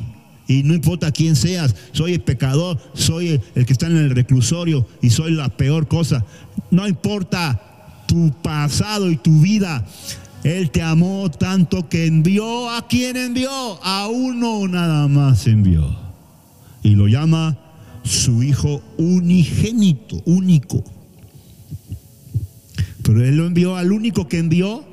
Y 0.53 0.63
no 0.65 0.75
importa 0.75 1.13
quién 1.13 1.35
seas, 1.35 1.75
soy 1.93 2.13
el 2.13 2.21
pecador, 2.21 2.79
soy 2.93 3.41
el, 3.55 3.65
que 3.65 3.73
está 3.73 3.87
en 3.87 3.97
el 3.97 4.11
reclusorio 4.11 4.87
y 5.01 5.09
soy 5.09 5.33
la 5.33 5.49
peor 5.49 5.89
cosa. 5.89 6.27
No 6.71 6.87
importa 6.87 8.05
tu 8.07 8.31
pasado 8.43 9.11
y 9.11 9.17
tu 9.17 9.41
vida. 9.41 9.87
Él 10.45 10.71
te 10.71 10.83
amó 10.83 11.31
tanto 11.31 11.89
que 11.89 12.05
envió 12.05 12.69
a 12.69 12.87
quien 12.87 13.17
envió, 13.17 13.51
a 13.83 14.09
uno 14.09 14.69
nada 14.69 15.09
más 15.09 15.47
envió. 15.47 15.97
Y 16.83 16.97
lo 16.97 17.07
llama 17.07 17.57
su 18.03 18.43
hijo 18.43 18.83
unigénito, 18.99 20.21
único. 20.27 20.85
Pero 23.03 23.25
él 23.25 23.37
lo 23.37 23.47
envió 23.47 23.77
al 23.77 23.91
único 23.91 24.29
que 24.29 24.39
envió. 24.39 24.85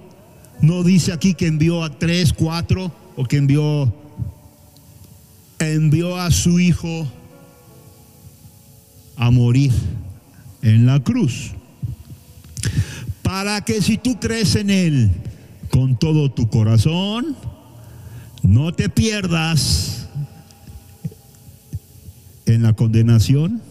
No 0.62 0.84
dice 0.84 1.12
aquí 1.12 1.34
que 1.34 1.48
envió 1.48 1.84
a 1.84 2.00
tres, 2.00 2.32
cuatro, 2.32 2.94
o 3.18 3.26
que 3.26 3.36
envió, 3.36 3.94
envió 5.60 6.18
a 6.18 6.32
su 6.32 6.60
hijo 6.60 7.08
a 9.16 9.32
morir 9.32 9.72
en 10.62 10.86
la 10.86 11.02
cruz. 11.02 11.52
Para 13.22 13.62
que 13.62 13.82
si 13.82 13.98
tú 13.98 14.20
crees 14.20 14.56
en 14.56 14.70
Él 14.70 15.12
con 15.70 15.98
todo 16.00 16.32
tu 16.32 16.50
corazón, 16.50 17.36
no 18.42 18.74
te 18.74 18.90
pierdas 18.90 20.08
en 22.46 22.64
la 22.64 22.74
condenación, 22.74 23.62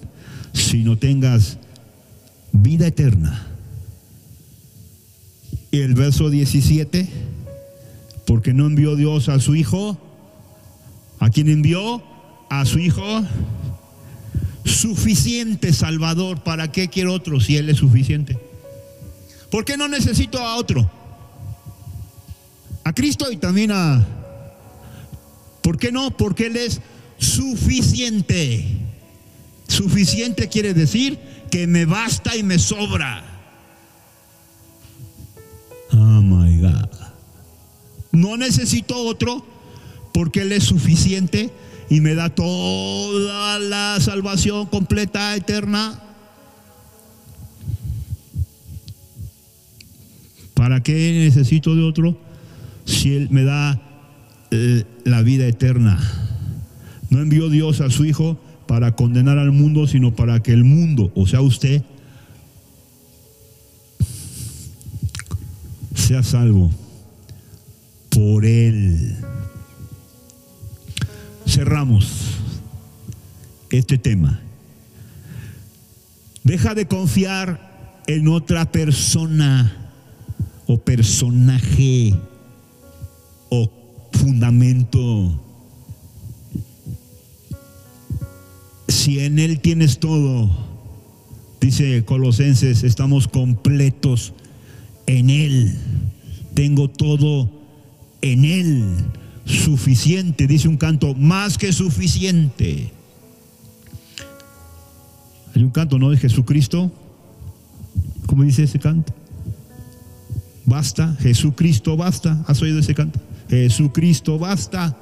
sino 0.53 0.98
tengas 0.98 1.59
vida 2.53 2.87
eterna. 2.87 3.46
Y 5.70 5.81
el 5.81 5.94
verso 5.94 6.31
17, 6.31 7.09
porque 8.27 8.55
no 8.55 8.66
envió 8.66 8.96
Dios 8.96 9.29
a 9.29 9.40
su 9.40 9.55
Hijo, 9.57 9.98
¿a 11.18 11.31
quien 11.31 11.48
envió? 11.48 12.02
A 12.50 12.64
su 12.64 12.78
Hijo 12.78 13.22
suficiente 14.68 15.72
Salvador. 15.72 16.42
¿Para 16.42 16.70
qué 16.70 16.88
quiero 16.88 17.12
otro 17.12 17.40
si 17.40 17.57
Él 17.57 17.68
es 17.68 17.78
suficiente? 17.78 18.38
¿Por 19.50 19.64
qué 19.64 19.76
no 19.76 19.88
necesito 19.88 20.38
a 20.38 20.57
otro? 20.57 20.90
A 22.85 22.92
Cristo 22.92 23.31
y 23.33 23.37
también 23.37 23.72
a... 23.72 24.07
¿Por 25.62 25.78
qué 25.78 25.90
no? 25.90 26.16
Porque 26.16 26.46
Él 26.46 26.57
es 26.57 26.81
suficiente. 27.18 28.64
Suficiente 29.66 30.48
quiere 30.48 30.74
decir 30.74 31.18
que 31.50 31.66
me 31.66 31.85
basta 31.85 32.37
y 32.37 32.42
me 32.42 32.59
sobra. 32.59 33.24
Oh 35.92 36.22
my 36.22 36.59
God. 36.59 36.88
No 38.12 38.37
necesito 38.37 38.96
otro 38.96 39.44
porque 40.18 40.40
Él 40.40 40.50
es 40.50 40.64
suficiente 40.64 41.48
y 41.88 42.00
me 42.00 42.16
da 42.16 42.28
toda 42.28 43.61
la 43.61 43.98
salvación 44.00 44.66
completa, 44.66 45.37
eterna. 45.37 45.96
¿Para 50.54 50.83
qué 50.83 51.22
necesito 51.24 51.76
de 51.76 51.85
otro 51.85 52.18
si 52.85 53.14
Él 53.14 53.28
me 53.31 53.44
da 53.44 53.81
eh, 54.50 54.83
la 55.04 55.22
vida 55.22 55.46
eterna? 55.46 56.00
No 57.11 57.20
envió 57.20 57.48
Dios 57.48 57.81
a 57.81 57.88
su 57.88 58.04
Hijo 58.04 58.37
para 58.66 58.96
condenar 58.96 59.38
al 59.38 59.52
mundo, 59.52 59.87
sino 59.87 60.16
para 60.16 60.42
que 60.42 60.52
el 60.52 60.64
mundo, 60.64 61.12
o 61.14 61.28
sea 61.28 61.42
usted, 61.42 61.85
sea 65.94 66.24
salvo 66.24 66.72
por 68.11 68.44
Él. 68.44 69.16
Cerramos 71.48 72.37
este 73.70 73.98
tema. 73.98 74.40
Deja 76.44 76.74
de 76.74 76.87
confiar 76.87 78.02
en 78.06 78.28
otra 78.28 78.70
persona 78.70 79.90
o 80.66 80.78
personaje 80.78 82.14
o 83.48 83.70
fundamento 84.12 85.40
si 89.08 89.20
en 89.20 89.38
Él 89.38 89.61
tienes 89.61 90.00
todo, 90.00 90.50
dice 91.61 92.04
Colosenses, 92.04 92.82
estamos 92.82 93.28
completos 93.28 94.34
en 95.06 95.30
Él. 95.30 95.74
Tengo 96.52 96.88
todo 96.88 97.50
en 98.20 98.44
Él. 98.44 98.84
Suficiente, 99.48 100.46
dice 100.46 100.68
un 100.68 100.76
canto, 100.76 101.14
más 101.14 101.56
que 101.56 101.72
suficiente. 101.72 102.92
Hay 105.54 105.62
un 105.64 105.70
canto, 105.70 105.98
¿no? 105.98 106.11
De 106.11 106.18
Jesucristo. 106.18 106.92
¿Cómo 108.26 108.42
dice 108.42 108.64
ese 108.64 108.78
canto? 108.78 109.14
Basta, 110.66 111.16
Jesucristo 111.20 111.96
basta. 111.96 112.44
¿Has 112.46 112.61
oído 112.61 112.78
ese 112.78 112.94
canto? 112.94 113.18
Jesucristo 113.48 114.38
basta. 114.38 114.94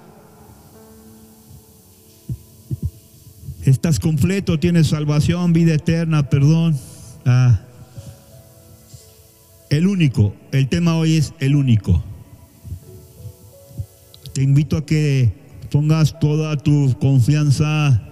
Estás 3.65 3.99
completo, 3.99 4.61
tienes 4.61 4.87
salvación, 4.87 5.53
vida 5.53 5.75
eterna, 5.75 6.31
perdón. 6.31 6.79
Ah. 7.25 7.63
El 9.71 9.89
único, 9.89 10.37
el 10.53 10.69
tema 10.69 10.97
hoy 10.97 11.17
es 11.17 11.35
el 11.41 11.57
único. 11.57 12.05
Te 14.37 14.43
invito 14.43 14.77
a 14.77 14.85
que 14.85 15.33
pongas 15.71 16.21
toda 16.21 16.59
tu 16.59 16.95
confianza 16.99 18.03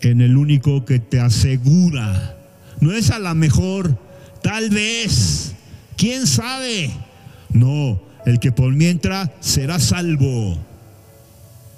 en 0.00 0.20
el 0.20 0.36
único 0.36 0.84
que 0.84 0.98
te 0.98 1.20
asegura. 1.20 2.36
No 2.80 2.90
es 2.90 3.12
a 3.12 3.20
la 3.20 3.32
mejor, 3.32 3.96
tal 4.42 4.68
vez, 4.70 5.54
quién 5.96 6.26
sabe. 6.26 6.90
No, 7.50 8.02
el 8.24 8.40
que 8.40 8.50
por 8.50 8.72
mientras 8.72 9.30
será 9.38 9.78
salvo, 9.78 10.58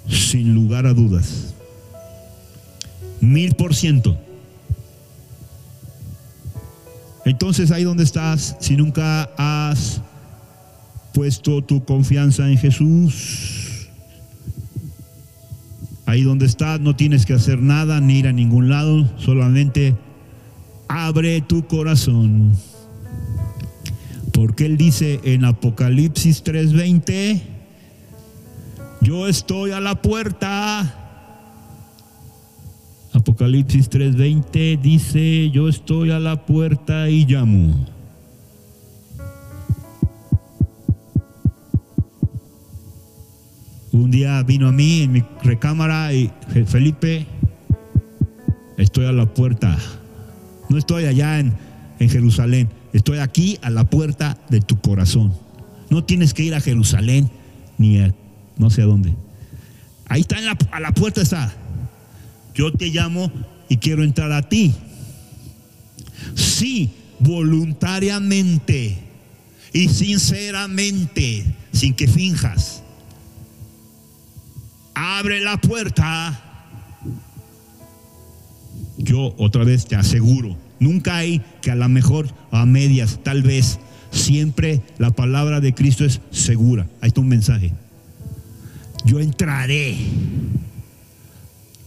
sin 0.07 0.55
lugar 0.55 0.87
a 0.87 0.95
dudas. 0.95 1.53
Mil 3.21 3.53
por 3.53 3.75
ciento. 3.75 4.19
Entonces 7.25 7.69
ahí 7.69 7.83
donde 7.83 8.05
estás, 8.05 8.57
si 8.59 8.75
nunca 8.75 9.29
has 9.37 10.01
puesto 11.13 11.63
tu 11.63 11.83
confianza 11.83 12.49
en 12.49 12.57
Jesús, 12.57 13.89
ahí 16.05 16.23
donde 16.23 16.45
estás 16.45 16.79
no 16.79 16.95
tienes 16.95 17.25
que 17.25 17.33
hacer 17.33 17.59
nada 17.61 17.99
ni 18.01 18.19
ir 18.19 18.27
a 18.27 18.33
ningún 18.33 18.69
lado, 18.69 19.09
solamente 19.17 19.95
abre 20.87 21.41
tu 21.41 21.67
corazón. 21.67 22.53
Porque 24.33 24.65
Él 24.65 24.77
dice 24.77 25.19
en 25.23 25.45
Apocalipsis 25.45 26.43
3:20, 26.43 27.41
yo 29.01 29.27
estoy 29.27 29.71
a 29.71 29.79
la 29.79 30.01
puerta 30.01 30.99
Apocalipsis 33.19 33.89
3:20 33.89 34.79
dice, 34.81 35.49
yo 35.51 35.67
estoy 35.67 36.11
a 36.11 36.19
la 36.19 36.45
puerta 36.45 37.09
y 37.09 37.25
llamo. 37.25 37.73
Un 43.99 44.11
día 44.11 44.41
vino 44.43 44.69
a 44.69 44.71
mí 44.71 45.01
en 45.01 45.11
mi 45.11 45.23
recámara 45.43 46.13
y 46.13 46.31
Felipe, 46.65 47.27
estoy 48.77 49.05
a 49.05 49.11
la 49.11 49.25
puerta. 49.25 49.77
No 50.69 50.77
estoy 50.77 51.03
allá 51.03 51.39
en, 51.39 51.51
en 51.99 52.09
Jerusalén, 52.09 52.69
estoy 52.93 53.17
aquí 53.17 53.59
a 53.61 53.69
la 53.69 53.83
puerta 53.83 54.37
de 54.49 54.61
tu 54.61 54.79
corazón. 54.79 55.33
No 55.89 56.05
tienes 56.05 56.33
que 56.33 56.43
ir 56.43 56.55
a 56.55 56.61
Jerusalén 56.61 57.29
ni 57.77 57.99
a 57.99 58.15
no 58.57 58.69
sé 58.69 58.83
a 58.83 58.85
dónde. 58.85 59.13
Ahí 60.07 60.21
está, 60.21 60.37
a 60.71 60.79
la 60.79 60.93
puerta 60.93 61.21
está. 61.21 61.53
Yo 62.55 62.71
te 62.71 62.87
llamo 62.91 63.29
y 63.67 63.77
quiero 63.77 64.05
entrar 64.05 64.31
a 64.31 64.47
ti. 64.47 64.73
Sí, 66.35 66.89
voluntariamente 67.19 68.97
y 69.73 69.89
sinceramente, 69.89 71.43
sin 71.73 71.93
que 71.93 72.07
finjas. 72.07 72.83
Abre 74.93 75.39
la 75.39 75.57
puerta. 75.57 76.39
Yo 78.97 79.33
otra 79.37 79.63
vez 79.63 79.85
te 79.85 79.95
aseguro, 79.95 80.57
nunca 80.79 81.17
hay 81.17 81.41
que 81.61 81.71
a 81.71 81.75
lo 81.75 81.87
mejor 81.87 82.27
a 82.51 82.65
medias, 82.65 83.19
tal 83.23 83.43
vez, 83.43 83.79
siempre 84.11 84.81
la 84.97 85.11
palabra 85.11 85.61
de 85.61 85.73
Cristo 85.73 86.03
es 86.03 86.19
segura. 86.31 86.87
Ahí 87.01 87.07
está 87.07 87.21
un 87.21 87.29
mensaje. 87.29 87.73
Yo 89.05 89.19
entraré. 89.19 89.95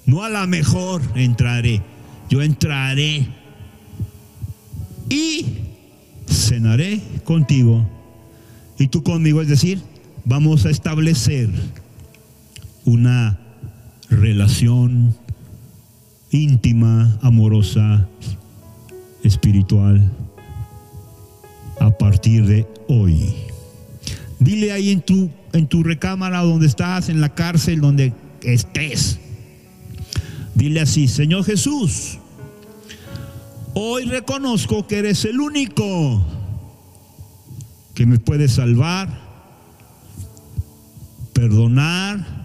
No 0.07 0.25
a 0.25 0.31
la 0.31 0.47
mejor 0.47 1.03
entraré. 1.15 1.83
Yo 2.31 2.43
entraré. 2.43 3.27
Y 5.11 5.47
cenaré 6.27 7.03
contigo 7.25 7.87
y 8.79 8.89
tú 8.89 9.03
conmigo, 9.03 9.41
es 9.41 9.49
decir, 9.49 9.81
vamos 10.25 10.67
a 10.67 10.71
establecer 10.71 11.49
una 12.85 13.39
relación 14.09 15.15
íntima, 16.31 17.19
amorosa, 17.23 18.09
espiritual 19.23 20.11
a 21.81 21.91
partir 21.91 22.47
de 22.47 22.67
hoy. 22.89 23.35
Dile 24.39 24.73
ahí 24.73 24.91
en 24.91 25.03
tu, 25.03 25.31
en 25.53 25.67
tu 25.67 25.83
recámara 25.83 26.43
donde 26.43 26.67
estás, 26.67 27.09
en 27.09 27.21
la 27.21 27.35
cárcel, 27.35 27.81
donde 27.81 28.13
estés. 28.43 29.19
Dile 30.55 30.81
así, 30.81 31.09
Señor 31.09 31.45
Jesús, 31.45 32.19
Hoy 33.75 34.05
reconozco 34.05 34.87
que 34.87 34.99
eres 34.99 35.25
el 35.25 35.41
único 35.41 36.23
que 37.95 38.05
me 38.05 38.19
puede 38.19 38.49
salvar, 38.49 39.09
perdonar 41.33 42.42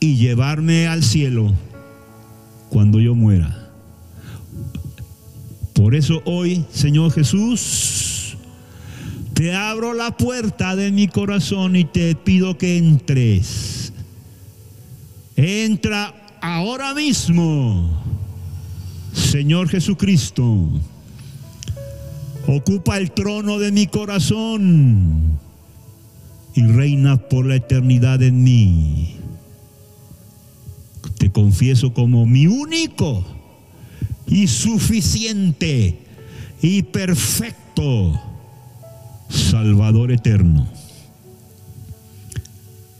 y 0.00 0.16
llevarme 0.16 0.86
al 0.86 1.02
cielo 1.02 1.52
cuando 2.70 3.00
yo 3.00 3.14
muera. 3.14 3.70
Por 5.74 5.94
eso 5.94 6.22
hoy, 6.24 6.64
Señor 6.72 7.12
Jesús, 7.12 8.36
te 9.34 9.54
abro 9.54 9.94
la 9.94 10.16
puerta 10.16 10.74
de 10.76 10.90
mi 10.90 11.08
corazón 11.08 11.76
y 11.76 11.84
te 11.84 12.14
pido 12.14 12.58
que 12.58 12.78
entres. 12.78 13.92
Entra 15.36 16.14
ahora 16.40 16.94
mismo 16.94 18.08
Señor 19.18 19.68
Jesucristo, 19.68 20.70
ocupa 22.46 22.96
el 22.96 23.10
trono 23.10 23.58
de 23.58 23.72
mi 23.72 23.86
corazón 23.86 25.38
y 26.54 26.62
reina 26.66 27.16
por 27.16 27.44
la 27.44 27.56
eternidad 27.56 28.22
en 28.22 28.42
mí. 28.42 29.17
Te 31.16 31.30
confieso 31.30 31.94
como 31.94 32.26
mi 32.26 32.46
único 32.46 33.24
y 34.26 34.46
suficiente 34.46 35.98
y 36.60 36.82
perfecto 36.82 38.20
Salvador 39.28 40.12
eterno. 40.12 40.68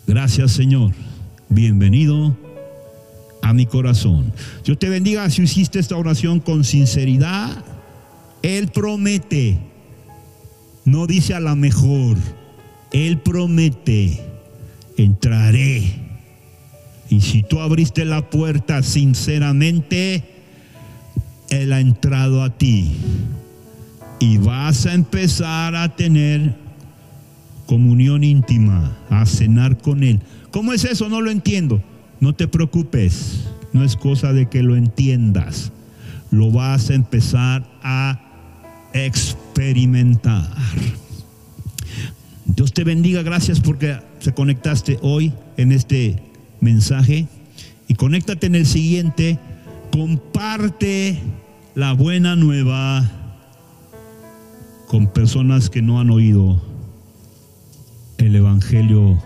Gracias 0.06 0.52
Señor. 0.52 0.94
Bienvenido 1.50 2.36
a 3.42 3.52
mi 3.52 3.66
corazón. 3.66 4.32
Dios 4.64 4.78
te 4.78 4.88
bendiga 4.88 5.28
si 5.30 5.42
hiciste 5.42 5.78
esta 5.78 5.96
oración 5.96 6.40
con 6.40 6.64
sinceridad. 6.64 7.64
Él 8.42 8.68
promete, 8.68 9.58
no 10.84 11.06
dice 11.06 11.34
a 11.34 11.40
la 11.40 11.54
mejor, 11.54 12.16
Él 12.92 13.18
promete, 13.18 14.20
entraré. 14.96 16.07
Y 17.10 17.20
si 17.20 17.42
tú 17.42 17.60
abriste 17.60 18.04
la 18.04 18.28
puerta 18.28 18.82
sinceramente, 18.82 20.24
Él 21.50 21.72
ha 21.72 21.80
entrado 21.80 22.42
a 22.42 22.50
ti. 22.50 22.92
Y 24.20 24.38
vas 24.38 24.86
a 24.86 24.94
empezar 24.94 25.74
a 25.76 25.94
tener 25.94 26.54
comunión 27.66 28.24
íntima, 28.24 28.98
a 29.10 29.24
cenar 29.26 29.78
con 29.78 30.02
Él. 30.02 30.20
¿Cómo 30.50 30.72
es 30.72 30.84
eso? 30.84 31.08
No 31.08 31.20
lo 31.20 31.30
entiendo. 31.30 31.82
No 32.20 32.34
te 32.34 32.48
preocupes, 32.48 33.44
no 33.72 33.84
es 33.84 33.96
cosa 33.96 34.32
de 34.32 34.48
que 34.48 34.62
lo 34.62 34.76
entiendas. 34.76 35.72
Lo 36.30 36.50
vas 36.50 36.90
a 36.90 36.94
empezar 36.94 37.64
a 37.82 38.20
experimentar. 38.92 40.48
Dios 42.44 42.72
te 42.72 42.82
bendiga, 42.82 43.22
gracias 43.22 43.60
porque 43.60 43.98
se 44.18 44.34
conectaste 44.34 44.98
hoy 45.00 45.32
en 45.56 45.70
este 45.70 46.27
mensaje 46.60 47.28
y 47.86 47.94
conéctate 47.94 48.46
en 48.46 48.54
el 48.54 48.66
siguiente. 48.66 49.38
Comparte 49.90 51.18
la 51.74 51.92
buena 51.92 52.36
nueva 52.36 53.10
con 54.88 55.12
personas 55.12 55.70
que 55.70 55.82
no 55.82 56.00
han 56.00 56.10
oído 56.10 56.60
el 58.18 58.36
Evangelio 58.36 59.22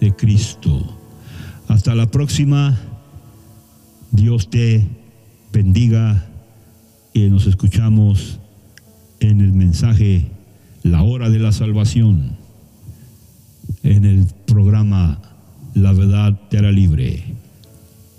de 0.00 0.14
Cristo. 0.14 0.96
Hasta 1.68 1.94
la 1.94 2.10
próxima. 2.10 2.78
Dios 4.12 4.48
te 4.48 4.86
bendiga 5.52 6.26
y 7.12 7.28
nos 7.28 7.46
escuchamos 7.46 8.38
en 9.20 9.40
el 9.40 9.52
mensaje 9.52 10.30
La 10.82 11.02
hora 11.02 11.28
de 11.28 11.38
la 11.38 11.50
salvación, 11.50 12.36
en 13.82 14.04
el 14.04 14.26
programa 14.46 15.20
La 15.76 15.92
verdad 15.92 16.32
te 16.48 16.56
hará 16.56 16.72
libre. 16.72 17.22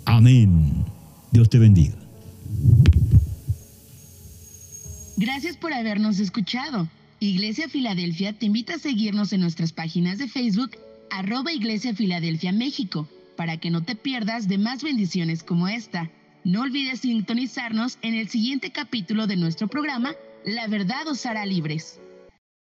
Amén. 0.05 0.85
Dios 1.31 1.49
te 1.49 1.57
bendiga. 1.57 1.95
Gracias 5.17 5.57
por 5.57 5.73
habernos 5.73 6.19
escuchado. 6.19 6.87
Iglesia 7.19 7.67
Filadelfia 7.67 8.33
te 8.33 8.45
invita 8.45 8.75
a 8.75 8.79
seguirnos 8.79 9.33
en 9.33 9.41
nuestras 9.41 9.73
páginas 9.73 10.19
de 10.19 10.27
Facebook, 10.27 10.77
arroba 11.09 11.51
Iglesia 11.51 11.95
Filadelfia 11.95 12.51
México 12.51 13.09
para 13.35 13.57
que 13.57 13.71
no 13.71 13.81
te 13.81 13.95
pierdas 13.95 14.47
de 14.47 14.59
más 14.59 14.83
bendiciones 14.83 15.41
como 15.41 15.67
esta. 15.67 16.11
No 16.43 16.61
olvides 16.61 16.99
sintonizarnos 16.99 17.97
en 18.03 18.13
el 18.13 18.29
siguiente 18.29 18.69
capítulo 18.71 19.25
de 19.25 19.35
nuestro 19.35 19.67
programa, 19.67 20.13
La 20.45 20.67
verdad 20.67 21.07
os 21.07 21.25
hará 21.25 21.43
libres. 21.47 21.99